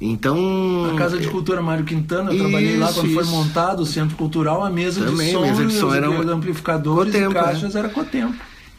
Então. 0.00 0.92
A 0.94 0.98
Casa 0.98 1.18
de 1.18 1.28
Cultura 1.28 1.60
Mário 1.60 1.84
Quintana, 1.84 2.30
eu 2.30 2.34
isso, 2.34 2.44
trabalhei 2.44 2.76
lá 2.76 2.92
quando 2.92 3.06
isso. 3.06 3.14
foi 3.14 3.24
montado 3.24 3.80
o 3.80 3.86
Centro 3.86 4.16
Cultural, 4.16 4.64
a 4.64 4.70
mesa 4.70 5.04
Também, 5.04 5.26
de 5.26 5.32
som, 5.32 5.40
mesa 5.40 5.64
de 5.64 5.72
som 5.72 5.92
era 5.92 6.08
amplificadores 6.08 7.12
Cotempo, 7.12 7.32
e 7.32 7.34
né? 7.34 7.42
caixas 7.42 7.74
né? 7.74 7.80
era 7.80 7.88
Cotempo. 7.88 8.36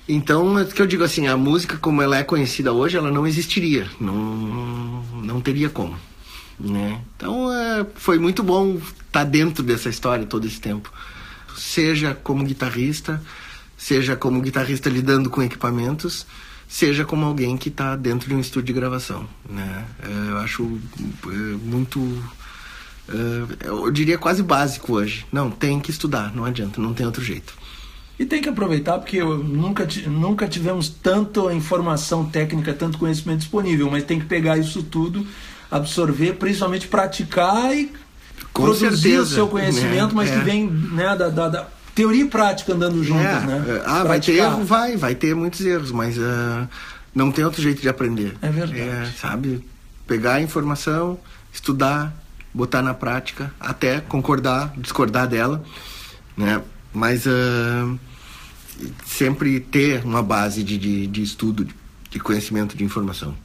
Então, 0.08 0.58
é 0.58 0.66
que 0.66 0.82
eu 0.82 0.88
digo 0.88 1.04
assim, 1.04 1.28
a 1.28 1.38
música 1.38 1.78
como 1.78 2.02
ela 2.02 2.18
é 2.18 2.24
conhecida 2.24 2.74
hoje, 2.74 2.98
ela 2.98 3.12
não 3.12 3.28
existiria, 3.28 3.86
não, 4.00 5.04
não 5.22 5.40
teria 5.40 5.70
como, 5.70 5.96
né? 6.60 7.02
Então, 7.16 7.52
é, 7.54 7.86
foi 7.96 8.20
muito 8.20 8.44
bom 8.44 8.76
estar 8.76 8.92
tá 9.12 9.24
dentro 9.24 9.64
dessa 9.64 9.90
história 9.90 10.26
todo 10.26 10.46
esse 10.46 10.60
tempo. 10.60 10.92
Seja 11.56 12.14
como 12.14 12.44
guitarrista, 12.44 13.22
seja 13.78 14.16
como 14.16 14.42
guitarrista 14.42 14.90
lidando 14.90 15.30
com 15.30 15.42
equipamentos, 15.42 16.26
seja 16.68 17.06
como 17.06 17.26
alguém 17.26 17.58
que 17.58 17.70
está 17.70 17.96
dentro 17.96 18.28
de 18.28 18.36
um 18.36 18.40
estúdio 18.40 18.68
de 18.68 18.74
gravação. 18.74 19.28
Né? 19.50 19.86
É, 20.04 20.32
eu 20.32 20.38
acho 20.38 20.80
é, 21.26 21.36
muito. 21.64 22.00
É, 23.08 23.68
eu 23.68 23.90
diria 23.90 24.18
quase 24.18 24.44
básico 24.44 24.94
hoje. 24.94 25.26
Não, 25.32 25.50
tem 25.50 25.80
que 25.80 25.92
estudar, 25.92 26.36
não 26.36 26.46
adianta, 26.46 26.80
não 26.82 26.94
tem 26.94 27.06
outro 27.06 27.24
jeito. 27.24 27.54
E 28.20 28.26
tem 28.26 28.42
que 28.42 28.50
aproveitar 28.50 29.00
porque 29.00 29.24
nunca, 29.24 29.88
nunca 30.08 30.46
tivemos 30.46 30.90
tanta 30.90 31.54
informação 31.54 32.26
técnica, 32.26 32.74
tanto 32.74 32.98
conhecimento 32.98 33.40
disponível, 33.40 33.90
mas 33.90 34.04
tem 34.04 34.20
que 34.20 34.26
pegar 34.26 34.58
isso 34.58 34.84
tudo, 34.84 35.26
absorver, 35.72 36.34
principalmente 36.34 36.88
praticar 36.88 37.76
e 37.76 37.92
Com 38.54 38.64
produzir 38.64 38.92
certeza, 38.92 39.24
o 39.24 39.26
seu 39.28 39.48
conhecimento, 39.48 40.08
né? 40.08 40.14
mas 40.14 40.30
é. 40.30 40.38
que 40.38 40.46
vem 40.46 40.68
né, 40.68 41.16
da, 41.16 41.30
da, 41.30 41.50
da 41.50 41.68
teoria 41.94 42.24
e 42.24 42.28
prática 42.28 42.74
andando 42.74 43.04
juntos, 43.04 43.26
É, 43.26 43.40
né? 43.42 43.66
é, 43.68 43.84
ah, 43.86 44.04
vai 44.04 44.20
ter 44.20 44.34
erro, 44.34 44.64
vai, 44.64 44.96
vai 44.96 45.16
ter 45.16 45.36
muitos 45.36 45.62
erros, 45.62 45.92
mas 45.92 46.18
ah, 46.18 46.68
não 47.14 47.32
tem 47.32 47.44
outro 47.44 47.62
jeito 47.62 47.82
de 47.82 47.90
aprender. 47.90 48.36
É 48.42 48.50
verdade. 48.50 48.80
É, 48.80 49.12
sabe? 49.20 49.64
Pegar 50.08 50.36
a 50.36 50.42
informação, 50.42 51.20
estudar, 51.54 52.14
botar 52.54 52.82
na 52.82 52.94
prática, 52.94 53.52
até 53.60 54.00
concordar, 54.00 54.74
discordar 54.78 55.28
dela, 55.28 55.64
né? 56.36 56.62
Mas 56.94 57.28
ah, 57.28 57.96
sempre 59.06 59.60
ter 59.60 60.04
uma 60.06 60.24
base 60.24 60.64
de, 60.64 60.78
de, 60.78 61.08
de 61.08 61.22
estudo, 61.22 61.68
de 62.10 62.20
conhecimento, 62.20 62.76
de 62.76 62.84
informação. 62.84 63.36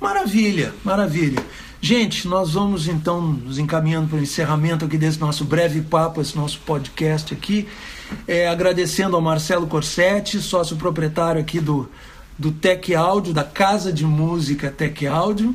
Maravilha, 0.00 0.74
maravilha. 0.84 1.42
Gente, 1.80 2.26
nós 2.26 2.54
vamos 2.54 2.88
então 2.88 3.20
nos 3.20 3.58
encaminhando 3.58 4.08
para 4.08 4.18
o 4.18 4.22
encerramento 4.22 4.84
aqui 4.84 4.98
desse 4.98 5.20
nosso 5.20 5.44
breve 5.44 5.80
papo, 5.82 6.20
esse 6.20 6.36
nosso 6.36 6.58
podcast 6.60 7.32
aqui. 7.32 7.68
É, 8.26 8.48
agradecendo 8.48 9.16
ao 9.16 9.22
Marcelo 9.22 9.66
Corsetti, 9.66 10.40
sócio 10.40 10.76
proprietário 10.76 11.40
aqui 11.40 11.60
do, 11.60 11.88
do 12.38 12.50
Tech 12.52 12.94
Áudio, 12.94 13.32
da 13.32 13.44
Casa 13.44 13.92
de 13.92 14.04
Música 14.04 14.70
Tech 14.70 15.06
Áudio, 15.06 15.54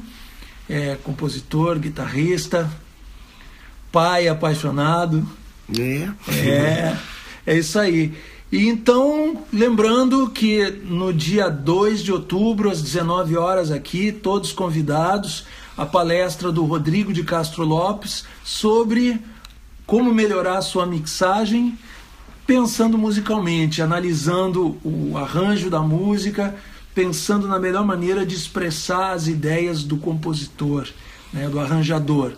é, 0.70 0.98
compositor, 1.04 1.78
guitarrista, 1.80 2.70
pai 3.92 4.28
apaixonado. 4.28 5.28
É. 5.78 6.10
É, 6.34 6.98
é 7.46 7.58
isso 7.58 7.78
aí. 7.78 8.14
E 8.52 8.68
então, 8.68 9.46
lembrando 9.54 10.30
que 10.30 10.70
no 10.84 11.14
dia 11.14 11.50
2 11.50 12.04
de 12.04 12.12
outubro, 12.12 12.70
às 12.70 12.82
19 12.82 13.38
horas 13.38 13.72
aqui, 13.72 14.12
todos 14.12 14.52
convidados, 14.52 15.46
a 15.78 15.86
palestra 15.86 16.52
do 16.52 16.66
Rodrigo 16.66 17.14
de 17.14 17.24
Castro 17.24 17.64
Lopes 17.64 18.26
sobre 18.44 19.22
como 19.88 20.14
melhorar 20.14 20.58
a 20.58 20.62
sua 20.62 20.86
mixagem, 20.86 21.78
pensando 22.46 22.98
musicalmente, 22.98 23.82
analisando 23.82 24.78
o 24.84 25.18
arranjo 25.18 25.70
da 25.70 25.80
música, 25.80 26.54
pensando 26.94 27.48
na 27.48 27.58
melhor 27.58 27.86
maneira 27.86 28.26
de 28.26 28.36
expressar 28.36 29.14
as 29.14 29.28
ideias 29.28 29.82
do 29.84 29.96
compositor, 29.96 30.90
né, 31.32 31.48
do 31.48 31.58
arranjador. 31.58 32.34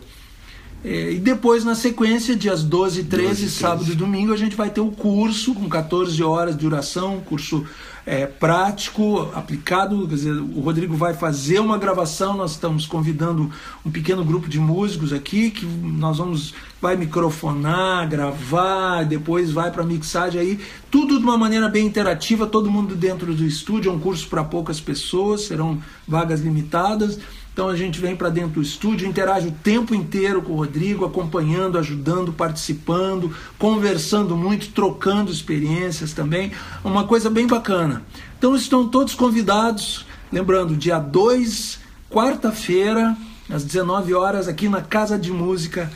É, 0.84 1.14
e 1.14 1.20
depois, 1.20 1.64
na 1.64 1.76
sequência, 1.76 2.36
dias 2.36 2.62
12 2.62 3.02
e 3.02 3.04
13, 3.06 3.28
12 3.28 3.34
e 3.34 3.46
13. 3.46 3.50
sábado 3.50 3.92
e 3.92 3.96
domingo, 3.96 4.34
a 4.34 4.38
gente 4.38 4.56
vai 4.56 4.70
ter 4.70 4.82
o 4.82 4.92
curso 4.92 5.54
com 5.54 5.70
14 5.70 6.22
horas 6.22 6.56
de 6.56 6.62
duração, 6.62 7.18
um 7.18 7.22
curso 7.22 7.66
é, 8.06 8.26
prático, 8.26 9.32
aplicado. 9.34 10.06
Quer 10.08 10.16
dizer, 10.16 10.34
o 10.34 10.60
Rodrigo 10.60 10.96
vai 10.96 11.14
fazer 11.14 11.60
uma 11.60 11.78
gravação, 11.78 12.36
nós 12.36 12.52
estamos 12.52 12.86
convidando 12.86 13.50
um 13.86 13.90
pequeno 13.90 14.26
grupo 14.26 14.50
de 14.50 14.60
músicos 14.60 15.14
aqui, 15.14 15.52
que 15.52 15.66
nós 15.66 16.18
vamos, 16.18 16.54
vai 16.82 16.98
microfonar, 16.98 18.10
gravar, 18.10 19.04
depois 19.06 19.52
vai 19.52 19.72
para 19.72 19.84
mixagem 19.84 20.42
aí, 20.42 20.60
tudo 20.92 21.18
de 21.18 21.24
uma 21.24 21.38
maneira 21.38 21.70
bem 21.70 21.86
interativa, 21.86 22.46
todo 22.46 22.70
mundo 22.70 22.94
dentro 22.94 23.34
do 23.34 23.46
estúdio, 23.46 23.90
é 23.90 23.96
um 23.96 24.00
curso 24.00 24.28
para 24.28 24.44
poucas 24.44 24.82
pessoas, 24.82 25.44
serão 25.44 25.82
vagas 26.06 26.42
limitadas. 26.42 27.20
Então 27.54 27.70
a 27.70 27.76
gente 27.76 28.00
vem 28.00 28.16
para 28.16 28.30
dentro 28.30 28.54
do 28.54 28.62
estúdio, 28.64 29.08
interage 29.08 29.48
o 29.48 29.52
tempo 29.52 29.94
inteiro 29.94 30.42
com 30.42 30.54
o 30.54 30.56
Rodrigo, 30.56 31.06
acompanhando, 31.06 31.78
ajudando, 31.78 32.34
participando, 32.34 33.32
conversando 33.60 34.36
muito, 34.36 34.70
trocando 34.70 35.32
experiências 35.32 36.14
também. 36.14 36.52
Uma 36.84 37.04
coisa 37.04 37.30
bem 37.30 37.46
bacana. 37.46 38.02
Então 38.40 38.56
estão 38.56 38.88
todos 38.88 39.14
convidados. 39.14 40.04
Lembrando, 40.32 40.76
dia 40.76 40.98
2, 40.98 41.80
quarta-feira, 42.10 43.16
às 43.48 43.64
19 43.64 44.16
horas, 44.16 44.48
aqui 44.48 44.68
na 44.68 44.82
Casa 44.82 45.18
de 45.18 45.32
Música 45.32 45.92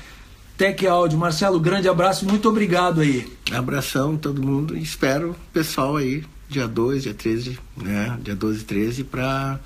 Tech 0.56 0.86
Áudio. 0.86 1.18
Marcelo, 1.18 1.60
grande 1.60 1.90
abraço, 1.90 2.24
muito 2.24 2.48
obrigado 2.48 3.02
aí. 3.02 3.32
Abração 3.52 4.16
todo 4.16 4.44
mundo 4.44 4.78
espero 4.78 5.32
o 5.32 5.36
pessoal 5.52 5.98
aí, 5.98 6.24
dia 6.48 6.68
2, 6.68 7.04
dia 7.04 7.16
13, 7.16 7.60
né? 7.76 8.16
Dia 8.22 8.36
12 8.36 8.62
e 8.62 8.64
13, 8.64 9.04
para 9.06 9.60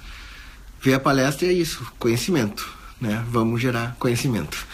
ver 0.82 0.96
a 0.96 1.00
palestra 1.00 1.48
é 1.48 1.54
isso, 1.54 1.86
conhecimento, 2.00 2.68
né? 3.00 3.24
Vamos 3.30 3.62
gerar 3.62 3.96
conhecimento. 4.00 4.66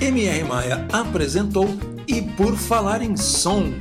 MR 0.00 0.44
Maia 0.44 0.86
apresentou 0.92 1.68
e 2.08 2.22
por 2.22 2.56
falar 2.56 3.02
em 3.02 3.16
som. 3.16 3.72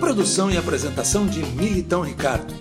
Produção 0.00 0.50
e 0.50 0.56
apresentação 0.56 1.26
de 1.26 1.44
Militão 1.44 2.02
Ricardo. 2.02 2.54